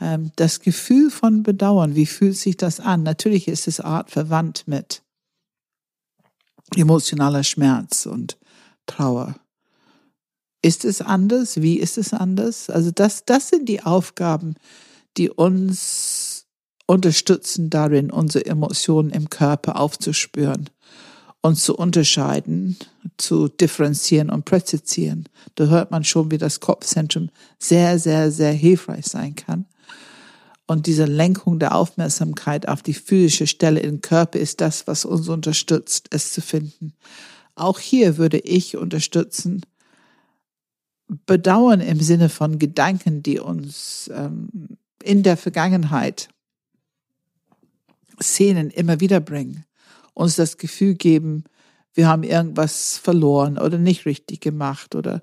[0.00, 3.02] Ähm, das Gefühl von Bedauern, wie fühlt sich das an?
[3.02, 5.02] Natürlich ist es Art verwandt mit
[6.76, 8.38] emotionaler Schmerz und
[8.86, 9.36] Trauer.
[10.62, 11.62] Ist es anders?
[11.62, 12.70] Wie ist es anders?
[12.70, 14.56] Also das, das sind die Aufgaben,
[15.16, 16.46] die uns
[16.86, 20.70] unterstützen darin, unsere Emotionen im Körper aufzuspüren.
[21.42, 22.76] und zu unterscheiden,
[23.16, 25.24] zu differenzieren und präzisieren.
[25.54, 29.66] Da hört man schon, wie das Kopfzentrum sehr, sehr, sehr hilfreich sein kann.
[30.70, 35.28] Und diese Lenkung der Aufmerksamkeit auf die physische Stelle im Körper ist das, was uns
[35.28, 36.92] unterstützt, es zu finden.
[37.56, 39.62] Auch hier würde ich unterstützen,
[41.26, 44.48] bedauern im Sinne von Gedanken, die uns ähm,
[45.02, 46.28] in der Vergangenheit
[48.22, 49.64] Szenen immer wieder bringen,
[50.14, 51.42] uns das Gefühl geben,
[51.94, 55.20] wir haben irgendwas verloren oder nicht richtig gemacht oder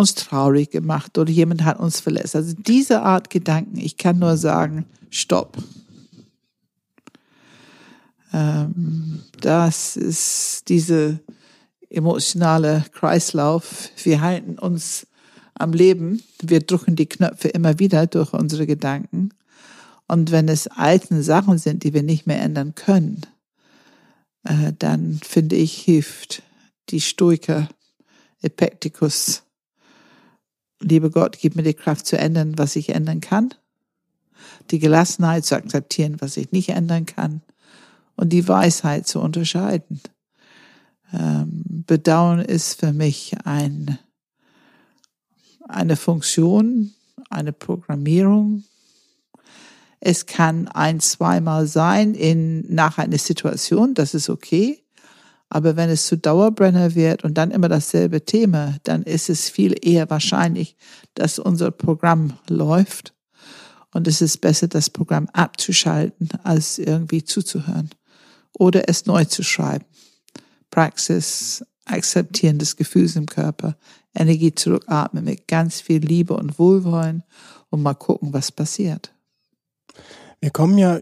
[0.00, 2.34] uns traurig gemacht oder jemand hat uns verletzt.
[2.34, 5.56] Also diese Art Gedanken, ich kann nur sagen, stopp.
[8.32, 11.20] Ähm, das ist diese
[11.88, 13.90] emotionale Kreislauf.
[14.02, 15.06] Wir halten uns
[15.54, 16.22] am Leben.
[16.40, 19.30] Wir drücken die Knöpfe immer wieder durch unsere Gedanken.
[20.06, 23.20] Und wenn es alte Sachen sind, die wir nicht mehr ändern können,
[24.44, 26.42] äh, dann finde ich, hilft
[26.88, 27.68] die Stoiker
[28.42, 29.42] Epictetus
[30.80, 33.54] liebe Gott, gib mir die Kraft zu ändern, was ich ändern kann,
[34.70, 37.42] die Gelassenheit zu akzeptieren, was ich nicht ändern kann
[38.16, 40.00] und die Weisheit zu unterscheiden.
[41.12, 43.98] Ähm, Bedauern ist für mich ein,
[45.68, 46.92] eine Funktion,
[47.28, 48.64] eine Programmierung.
[50.00, 54.82] Es kann ein, zweimal sein in, nach einer Situation, das ist okay.
[55.50, 59.76] Aber wenn es zu Dauerbrenner wird und dann immer dasselbe Thema, dann ist es viel
[59.82, 60.76] eher wahrscheinlich,
[61.14, 63.14] dass unser Programm läuft.
[63.92, 67.90] Und es ist besser, das Programm abzuschalten, als irgendwie zuzuhören.
[68.56, 69.84] Oder es neu zu schreiben.
[70.70, 73.76] Praxis, Akzeptieren des Gefühls im Körper,
[74.14, 77.24] Energie zurückatmen mit ganz viel Liebe und Wohlwollen
[77.70, 79.12] und mal gucken, was passiert.
[80.40, 81.00] Wir kommen ja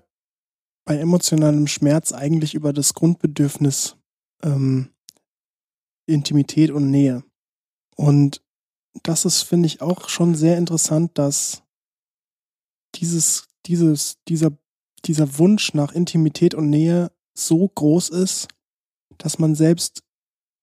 [0.87, 3.98] bei emotionalem Schmerz eigentlich über das Grundbedürfnis
[4.43, 4.91] ähm,
[6.07, 7.23] Intimität und Nähe.
[7.97, 8.43] Und
[9.03, 11.63] das ist, finde ich, auch schon sehr interessant, dass
[12.95, 14.53] dieses, dieses, dieser,
[15.05, 18.49] dieser Wunsch nach Intimität und Nähe so groß ist,
[19.19, 20.03] dass man selbst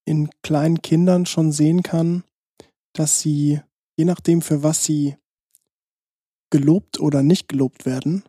[0.06, 2.24] in kleinen Kindern schon sehen kann,
[2.94, 3.62] dass sie,
[3.98, 5.16] je nachdem, für was sie
[6.52, 8.24] gelobt oder nicht gelobt werden,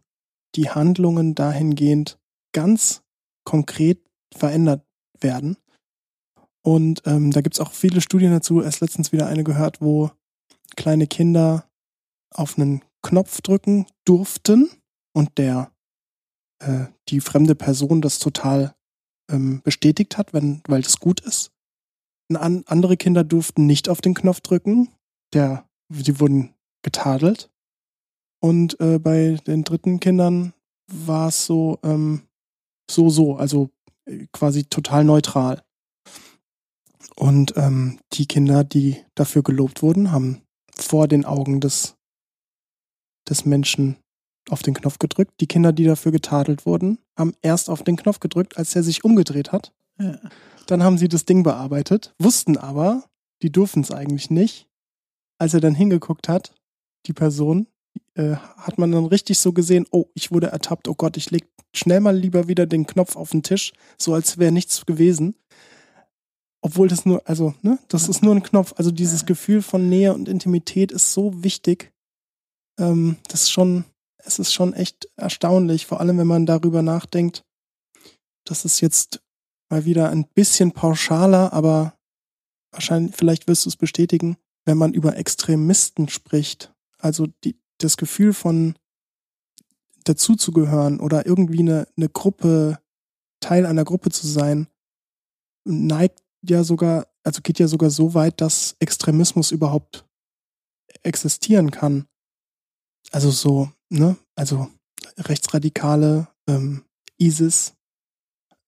[0.55, 2.18] die Handlungen dahingehend
[2.53, 3.03] ganz
[3.44, 4.01] konkret
[4.34, 4.86] verändert
[5.20, 5.56] werden.
[6.62, 8.60] Und ähm, da gibt es auch viele Studien dazu.
[8.60, 10.10] Erst letztens wieder eine gehört, wo
[10.76, 11.68] kleine Kinder
[12.34, 14.70] auf einen Knopf drücken durften
[15.12, 15.70] und der
[16.58, 18.74] äh, die fremde Person das total
[19.30, 21.52] ähm, bestätigt hat, wenn, weil das gut ist.
[22.34, 24.88] An, andere Kinder durften nicht auf den Knopf drücken.
[25.32, 27.50] Der, die wurden getadelt.
[28.40, 30.52] Und äh, bei den dritten Kindern
[30.88, 32.22] war es so, ähm,
[32.90, 33.36] so, so.
[33.36, 33.70] Also
[34.32, 35.62] quasi total neutral.
[37.16, 40.42] Und ähm, die Kinder, die dafür gelobt wurden, haben
[40.74, 41.96] vor den Augen des,
[43.28, 43.96] des Menschen
[44.50, 45.32] auf den Knopf gedrückt.
[45.40, 49.04] Die Kinder, die dafür getadelt wurden, haben erst auf den Knopf gedrückt, als er sich
[49.04, 49.72] umgedreht hat.
[49.98, 50.20] Ja.
[50.66, 53.04] Dann haben sie das Ding bearbeitet, wussten aber,
[53.42, 54.68] die durften es eigentlich nicht.
[55.38, 56.54] Als er dann hingeguckt hat,
[57.07, 57.66] die Person,
[58.16, 61.46] äh, hat man dann richtig so gesehen, oh, ich wurde ertappt, oh Gott, ich leg
[61.74, 65.36] schnell mal lieber wieder den Knopf auf den Tisch, so als wäre nichts gewesen.
[66.62, 68.74] Obwohl das nur, also, ne, das ist nur ein Knopf.
[68.76, 71.92] Also dieses Gefühl von Nähe und Intimität ist so wichtig.
[72.78, 73.84] Ähm, das ist schon,
[74.16, 77.44] es ist schon echt erstaunlich, vor allem wenn man darüber nachdenkt.
[78.44, 79.20] Das ist jetzt
[79.68, 81.94] mal wieder ein bisschen pauschaler, aber
[82.72, 86.72] wahrscheinlich, vielleicht wirst du es bestätigen, wenn man über Extremisten spricht.
[86.98, 88.74] Also die, das Gefühl von
[90.05, 92.79] dazuzugehören oder irgendwie eine, eine Gruppe,
[93.41, 94.68] Teil einer Gruppe zu sein,
[95.64, 100.07] neigt ja sogar, also geht ja sogar so weit, dass Extremismus überhaupt
[101.03, 102.07] existieren kann.
[103.11, 104.68] Also so, ne, also
[105.18, 106.85] Rechtsradikale, ähm,
[107.18, 107.74] ISIS,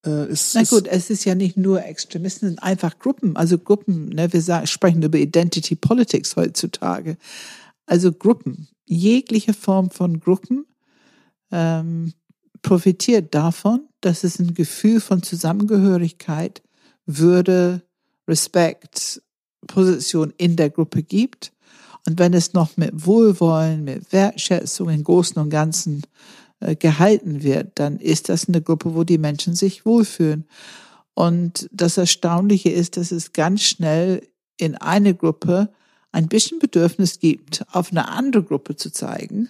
[0.06, 3.58] äh, ist, Na gut, es ist ja nicht nur Extremisten, es sind einfach Gruppen, also
[3.58, 7.16] Gruppen, ne, wir sagen, sprechen über Identity Politics heutzutage.
[7.88, 10.66] Also Gruppen, jegliche Form von Gruppen
[11.50, 12.12] ähm,
[12.60, 16.62] profitiert davon, dass es ein Gefühl von Zusammengehörigkeit,
[17.06, 17.82] Würde,
[18.28, 19.22] Respekt,
[19.66, 21.52] Position in der Gruppe gibt.
[22.06, 26.02] Und wenn es noch mit Wohlwollen, mit Wertschätzung im Großen und Ganzen
[26.60, 30.46] äh, gehalten wird, dann ist das eine Gruppe, wo die Menschen sich wohlfühlen.
[31.14, 34.28] Und das Erstaunliche ist, dass es ganz schnell
[34.58, 35.70] in eine Gruppe
[36.12, 39.48] ein bisschen Bedürfnis gibt, auf eine andere Gruppe zu zeigen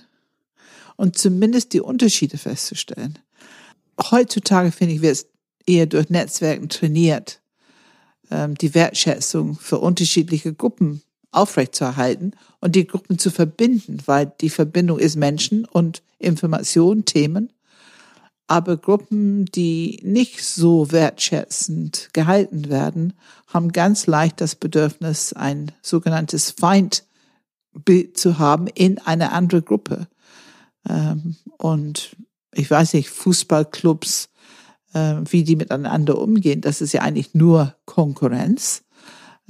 [0.97, 3.19] und zumindest die Unterschiede festzustellen.
[4.11, 5.27] Heutzutage finde ich, wird es
[5.67, 7.41] eher durch Netzwerken trainiert,
[8.31, 14.99] ähm, die Wertschätzung für unterschiedliche Gruppen aufrechtzuerhalten und die Gruppen zu verbinden, weil die Verbindung
[14.99, 17.53] ist Menschen und Information, Themen.
[18.49, 23.13] Aber Gruppen, die nicht so wertschätzend gehalten werden,
[23.47, 30.09] haben ganz leicht das Bedürfnis, ein sogenanntes Feindbild zu haben in eine andere Gruppe.
[30.89, 32.17] Ähm, und
[32.55, 34.31] ich weiß nicht, Fußballclubs,
[34.95, 38.83] äh, wie die miteinander umgehen, das ist ja eigentlich nur Konkurrenz.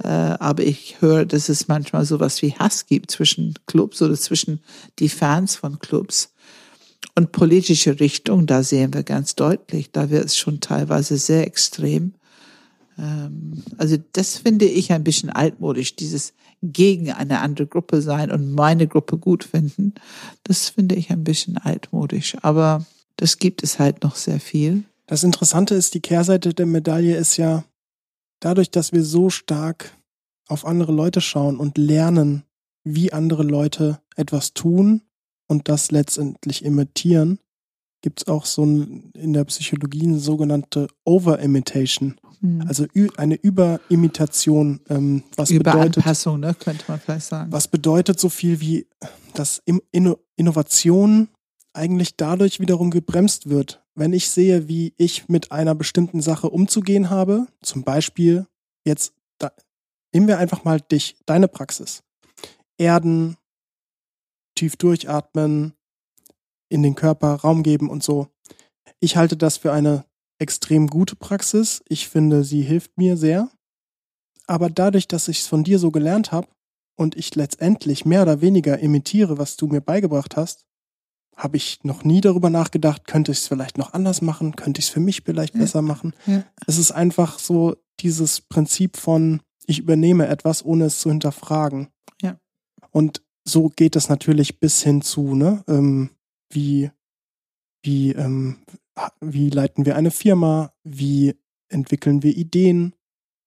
[0.03, 4.61] Äh, aber ich höre, dass es manchmal sowas wie Hass gibt zwischen Clubs oder zwischen
[4.99, 6.33] die Fans von Clubs.
[7.19, 12.13] Und politische Richtung, da sehen wir ganz deutlich, da wird es schon teilweise sehr extrem.
[12.97, 18.53] Ähm, also das finde ich ein bisschen altmodisch, dieses gegen eine andere Gruppe sein und
[18.53, 19.95] meine Gruppe gut finden.
[20.45, 22.37] Das finde ich ein bisschen altmodisch.
[22.41, 22.85] Aber
[23.17, 24.85] das gibt es halt noch sehr viel.
[25.05, 27.65] Das Interessante ist, die Kehrseite der Medaille ist ja,
[28.39, 29.91] dadurch, dass wir so stark
[30.47, 32.43] auf andere Leute schauen und lernen,
[32.85, 35.01] wie andere Leute etwas tun
[35.49, 37.39] und das letztendlich imitieren,
[38.01, 42.15] gibt es auch so ein, in der Psychologie eine sogenannte Over-Imitation.
[42.39, 42.61] Mhm.
[42.67, 42.85] Also
[43.17, 44.79] eine Überimitation.
[44.89, 47.51] Ähm, was Überanpassung, bedeutet, ne, könnte man vielleicht sagen.
[47.51, 48.87] Was bedeutet so viel wie,
[49.33, 49.61] dass
[50.37, 51.27] Innovation
[51.73, 53.83] eigentlich dadurch wiederum gebremst wird.
[53.95, 58.47] Wenn ich sehe, wie ich mit einer bestimmten Sache umzugehen habe, zum Beispiel
[58.85, 59.51] jetzt, da,
[60.13, 62.01] nehmen wir einfach mal dich, deine Praxis.
[62.77, 63.37] Erden,
[64.59, 65.73] tief durchatmen,
[66.69, 68.27] in den Körper Raum geben und so.
[68.99, 70.05] Ich halte das für eine
[70.37, 71.81] extrem gute Praxis.
[71.87, 73.49] Ich finde, sie hilft mir sehr.
[74.47, 76.47] Aber dadurch, dass ich es von dir so gelernt habe
[76.95, 80.65] und ich letztendlich mehr oder weniger imitiere, was du mir beigebracht hast,
[81.35, 84.87] habe ich noch nie darüber nachgedacht, könnte ich es vielleicht noch anders machen, könnte ich
[84.87, 85.61] es für mich vielleicht ja.
[85.61, 86.13] besser machen.
[86.25, 86.43] Ja.
[86.67, 91.87] Es ist einfach so dieses Prinzip von, ich übernehme etwas, ohne es zu hinterfragen.
[92.21, 92.37] Ja.
[92.91, 96.09] Und so geht es natürlich bis hin zu, ne, ähm,
[96.49, 96.91] wie,
[97.83, 98.57] wie, ähm,
[99.21, 101.35] wie leiten wir eine Firma, wie
[101.69, 102.93] entwickeln wir Ideen,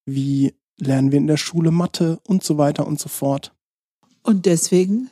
[0.05, 3.53] wie lernen wir in der Schule Mathe und so weiter und so fort.
[4.23, 5.09] Und deswegen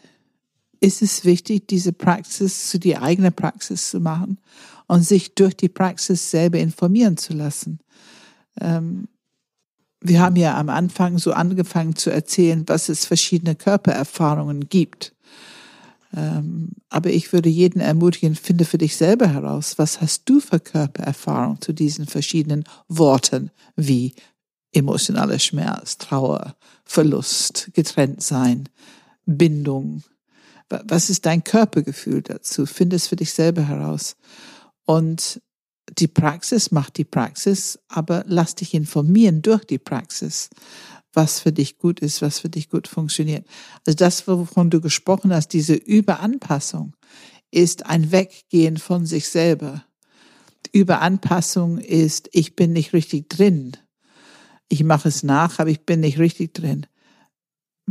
[0.80, 4.40] ist es wichtig, diese Praxis zu die eigene Praxis zu machen
[4.88, 7.80] und sich durch die Praxis selber informieren zu lassen.
[8.60, 9.08] Ähm,
[10.02, 15.14] wir haben ja am Anfang so angefangen zu erzählen, was es verschiedene Körpererfahrungen gibt.
[16.14, 20.60] Ähm, aber ich würde jeden ermutigen, finde für dich selber heraus, was hast du für
[20.60, 24.16] Körpererfahrung zu diesen verschiedenen Worten wie
[24.74, 28.68] emotionaler Schmerz, Trauer, Verlust, getrennt sein,
[29.26, 30.04] Bindung,
[30.86, 32.66] was ist dein Körpergefühl dazu?
[32.66, 34.16] Finde es für dich selber heraus.
[34.86, 35.42] Und
[36.00, 40.50] die Praxis macht die Praxis, aber lass dich informieren durch die Praxis,
[41.14, 43.46] was für dich gut ist, was für dich gut funktioniert.
[43.86, 46.96] Also das, wovon du gesprochen hast, diese Überanpassung,
[47.52, 49.84] ist ein Weggehen von sich selber.
[50.72, 53.76] Überanpassung ist, ich bin nicht richtig drin.
[54.70, 56.88] Ich mache es nach, aber ich bin nicht richtig drin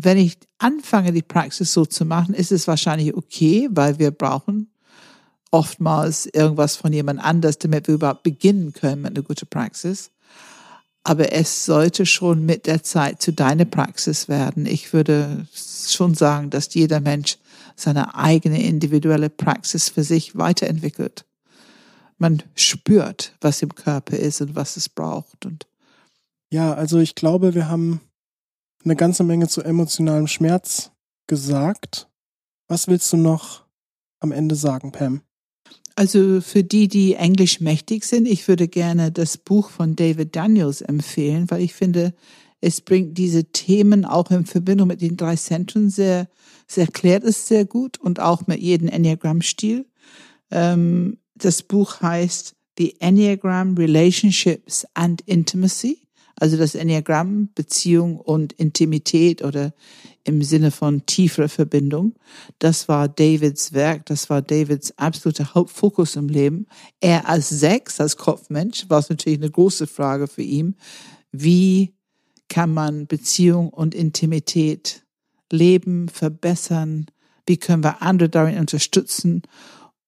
[0.03, 4.70] wenn ich anfange, die Praxis so zu machen, ist es wahrscheinlich okay, weil wir brauchen
[5.51, 10.11] oftmals irgendwas von jemand anders, damit wir überhaupt beginnen können mit einer guten Praxis.
[11.03, 14.67] Aber es sollte schon mit der Zeit zu deiner Praxis werden.
[14.67, 17.39] Ich würde schon sagen, dass jeder Mensch
[17.75, 21.25] seine eigene individuelle Praxis für sich weiterentwickelt.
[22.19, 25.47] Man spürt, was im Körper ist und was es braucht.
[25.47, 25.67] Und
[26.53, 28.01] ja, also ich glaube, wir haben
[28.85, 30.91] eine ganze Menge zu emotionalem Schmerz
[31.27, 32.09] gesagt.
[32.69, 33.65] Was willst du noch
[34.21, 35.23] am Ende sagen, Pam?
[36.01, 40.81] Also für die, die englisch mächtig sind, ich würde gerne das Buch von David Daniels
[40.81, 42.15] empfehlen, weil ich finde,
[42.63, 46.31] es bringt diese Themen auch in Verbindung mit den drei Zentren sehr,
[46.67, 49.85] es erklärt es sehr gut und auch mit jedem Enneagram-Stil.
[50.51, 55.99] Ähm, das Buch heißt The Enneagram Relationships and Intimacy.
[56.41, 59.75] Also das Enneagramm, Beziehung und Intimität oder
[60.25, 62.15] im Sinne von tieferer Verbindung.
[62.59, 66.67] Das war Davids Werk, das war Davids absoluter Hauptfokus im Leben.
[66.99, 70.77] Er als Sechs, als Kopfmensch, war es natürlich eine große Frage für ihn.
[71.31, 71.95] Wie
[72.49, 75.05] kann man Beziehung und Intimität
[75.53, 77.07] leben, verbessern?
[77.47, 79.43] Wie können wir andere darin unterstützen?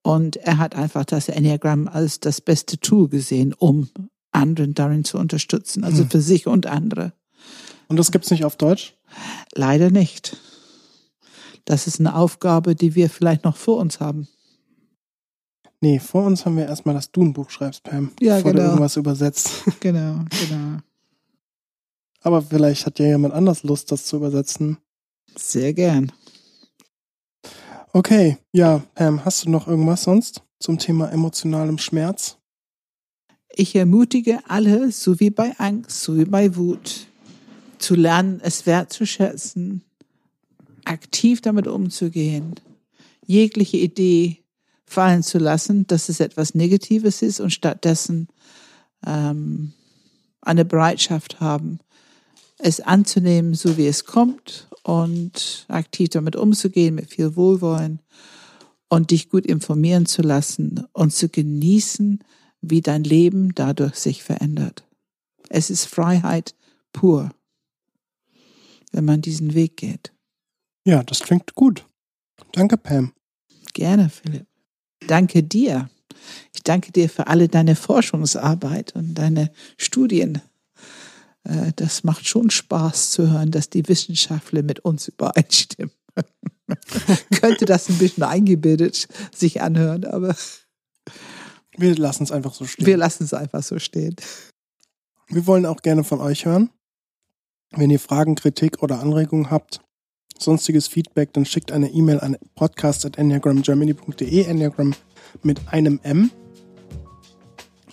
[0.02, 3.88] Und er hat einfach das Enneagramm als das beste Tool gesehen, um
[4.32, 6.10] anderen darin zu unterstützen, also hm.
[6.10, 7.12] für sich und andere.
[7.88, 8.96] Und das gibt's nicht auf Deutsch?
[9.54, 10.36] Leider nicht.
[11.64, 14.28] Das ist eine Aufgabe, die wir vielleicht noch vor uns haben.
[15.80, 18.12] Nee, vor uns haben wir erstmal, dass du ein Buch schreibst, Pam.
[18.20, 18.62] Ja, bevor genau.
[18.62, 19.64] du irgendwas übersetzt.
[19.80, 20.78] Genau, genau.
[22.22, 24.78] Aber vielleicht hat ja jemand anders Lust, das zu übersetzen.
[25.36, 26.12] Sehr gern.
[27.92, 32.38] Okay, ja, Pam, hast du noch irgendwas sonst zum Thema emotionalem Schmerz?
[33.54, 37.06] Ich ermutige alle, so wie bei Angst, so wie bei Wut,
[37.78, 39.82] zu lernen, es wertzuschätzen,
[40.84, 42.54] aktiv damit umzugehen,
[43.26, 44.38] jegliche Idee
[44.86, 48.28] fallen zu lassen, dass es etwas Negatives ist und stattdessen
[49.06, 49.72] ähm,
[50.40, 51.78] eine Bereitschaft haben,
[52.58, 58.00] es anzunehmen, so wie es kommt und aktiv damit umzugehen, mit viel Wohlwollen
[58.88, 62.22] und dich gut informieren zu lassen und zu genießen,
[62.62, 64.84] wie dein Leben dadurch sich verändert.
[65.48, 66.54] Es ist Freiheit
[66.92, 67.30] pur,
[68.92, 70.12] wenn man diesen Weg geht.
[70.86, 71.86] Ja, das klingt gut.
[72.52, 73.12] Danke, Pam.
[73.74, 74.46] Gerne, Philipp.
[75.06, 75.90] Danke dir.
[76.54, 80.40] Ich danke dir für alle deine Forschungsarbeit und deine Studien.
[81.44, 85.94] Äh, Das macht schon Spaß zu hören, dass die Wissenschaftler mit uns übereinstimmen.
[87.40, 90.36] Könnte das ein bisschen eingebildet sich anhören, aber
[91.76, 92.86] Wir lassen es einfach so stehen.
[92.86, 94.16] wir lassen es einfach so stehen.
[95.28, 96.70] Wir wollen auch gerne von euch hören.
[97.70, 99.80] Wenn ihr Fragen, Kritik oder Anregungen habt,
[100.38, 104.94] sonstiges Feedback, dann schickt eine E-Mail an podcast.enneagramgermany.de, Enneagram
[105.42, 106.30] mit einem M.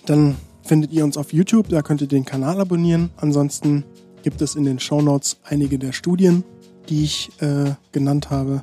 [0.05, 3.11] Dann findet ihr uns auf YouTube, da könnt ihr den Kanal abonnieren.
[3.17, 3.85] Ansonsten
[4.23, 6.43] gibt es in den Shownotes einige der Studien,
[6.89, 8.61] die ich äh, genannt habe.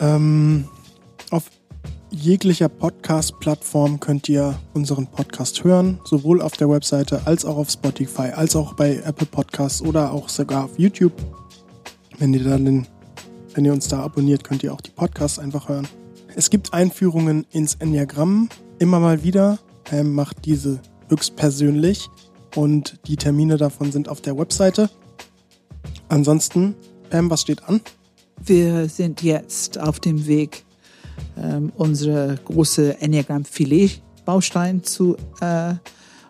[0.00, 0.68] Ähm,
[2.10, 8.32] jeglicher Podcast-Plattform könnt ihr unseren Podcast hören, sowohl auf der Webseite als auch auf Spotify,
[8.34, 11.12] als auch bei Apple Podcasts oder auch sogar auf YouTube.
[12.18, 12.86] Wenn ihr dann den,
[13.54, 15.88] wenn ihr uns da abonniert, könnt ihr auch die Podcasts einfach hören.
[16.34, 18.48] Es gibt Einführungen ins Enneagramm
[18.78, 19.58] immer mal wieder.
[19.84, 22.08] Pam macht diese höchstpersönlich
[22.54, 24.90] und die Termine davon sind auf der Webseite.
[26.08, 26.74] Ansonsten,
[27.10, 27.80] Pam, was steht an?
[28.44, 30.65] Wir sind jetzt auf dem Weg,
[31.40, 35.74] ähm, unsere große Enneagramm-Filet-Baustein zu äh,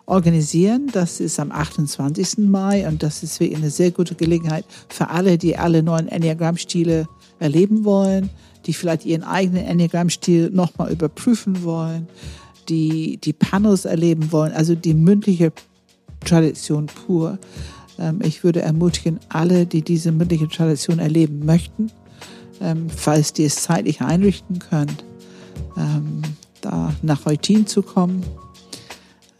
[0.05, 0.89] organisieren.
[0.91, 2.37] Das ist am 28.
[2.49, 7.07] Mai und das ist wirklich eine sehr gute Gelegenheit für alle, die alle neuen Enneagramm-Stile
[7.39, 8.29] erleben wollen,
[8.65, 12.07] die vielleicht ihren eigenen Enneagramm-Stil nochmal überprüfen wollen,
[12.69, 15.51] die die Panels erleben wollen, also die mündliche
[16.25, 17.37] Tradition pur.
[17.99, 21.91] Ähm, ich würde ermutigen, alle, die diese mündliche Tradition erleben möchten,
[22.61, 25.03] ähm, falls die es zeitlich einrichten könnt,
[25.77, 26.21] ähm,
[26.61, 28.23] da nach Eutin zu kommen.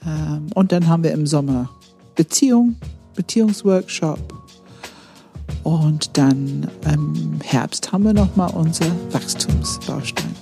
[0.06, 1.70] Ähm, und dann haben wir im Sommer
[2.16, 2.76] Beziehung,
[3.16, 4.20] Beziehungsworkshop.
[5.64, 10.36] Und dann im Herbst haben wir nochmal unser Wachstumsbaustein.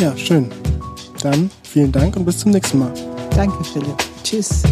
[0.00, 0.48] Ja, schön.
[1.22, 2.92] Dann vielen Dank und bis zum nächsten Mal.
[3.34, 3.96] Danke, Philipp.
[4.22, 4.62] Tschüss.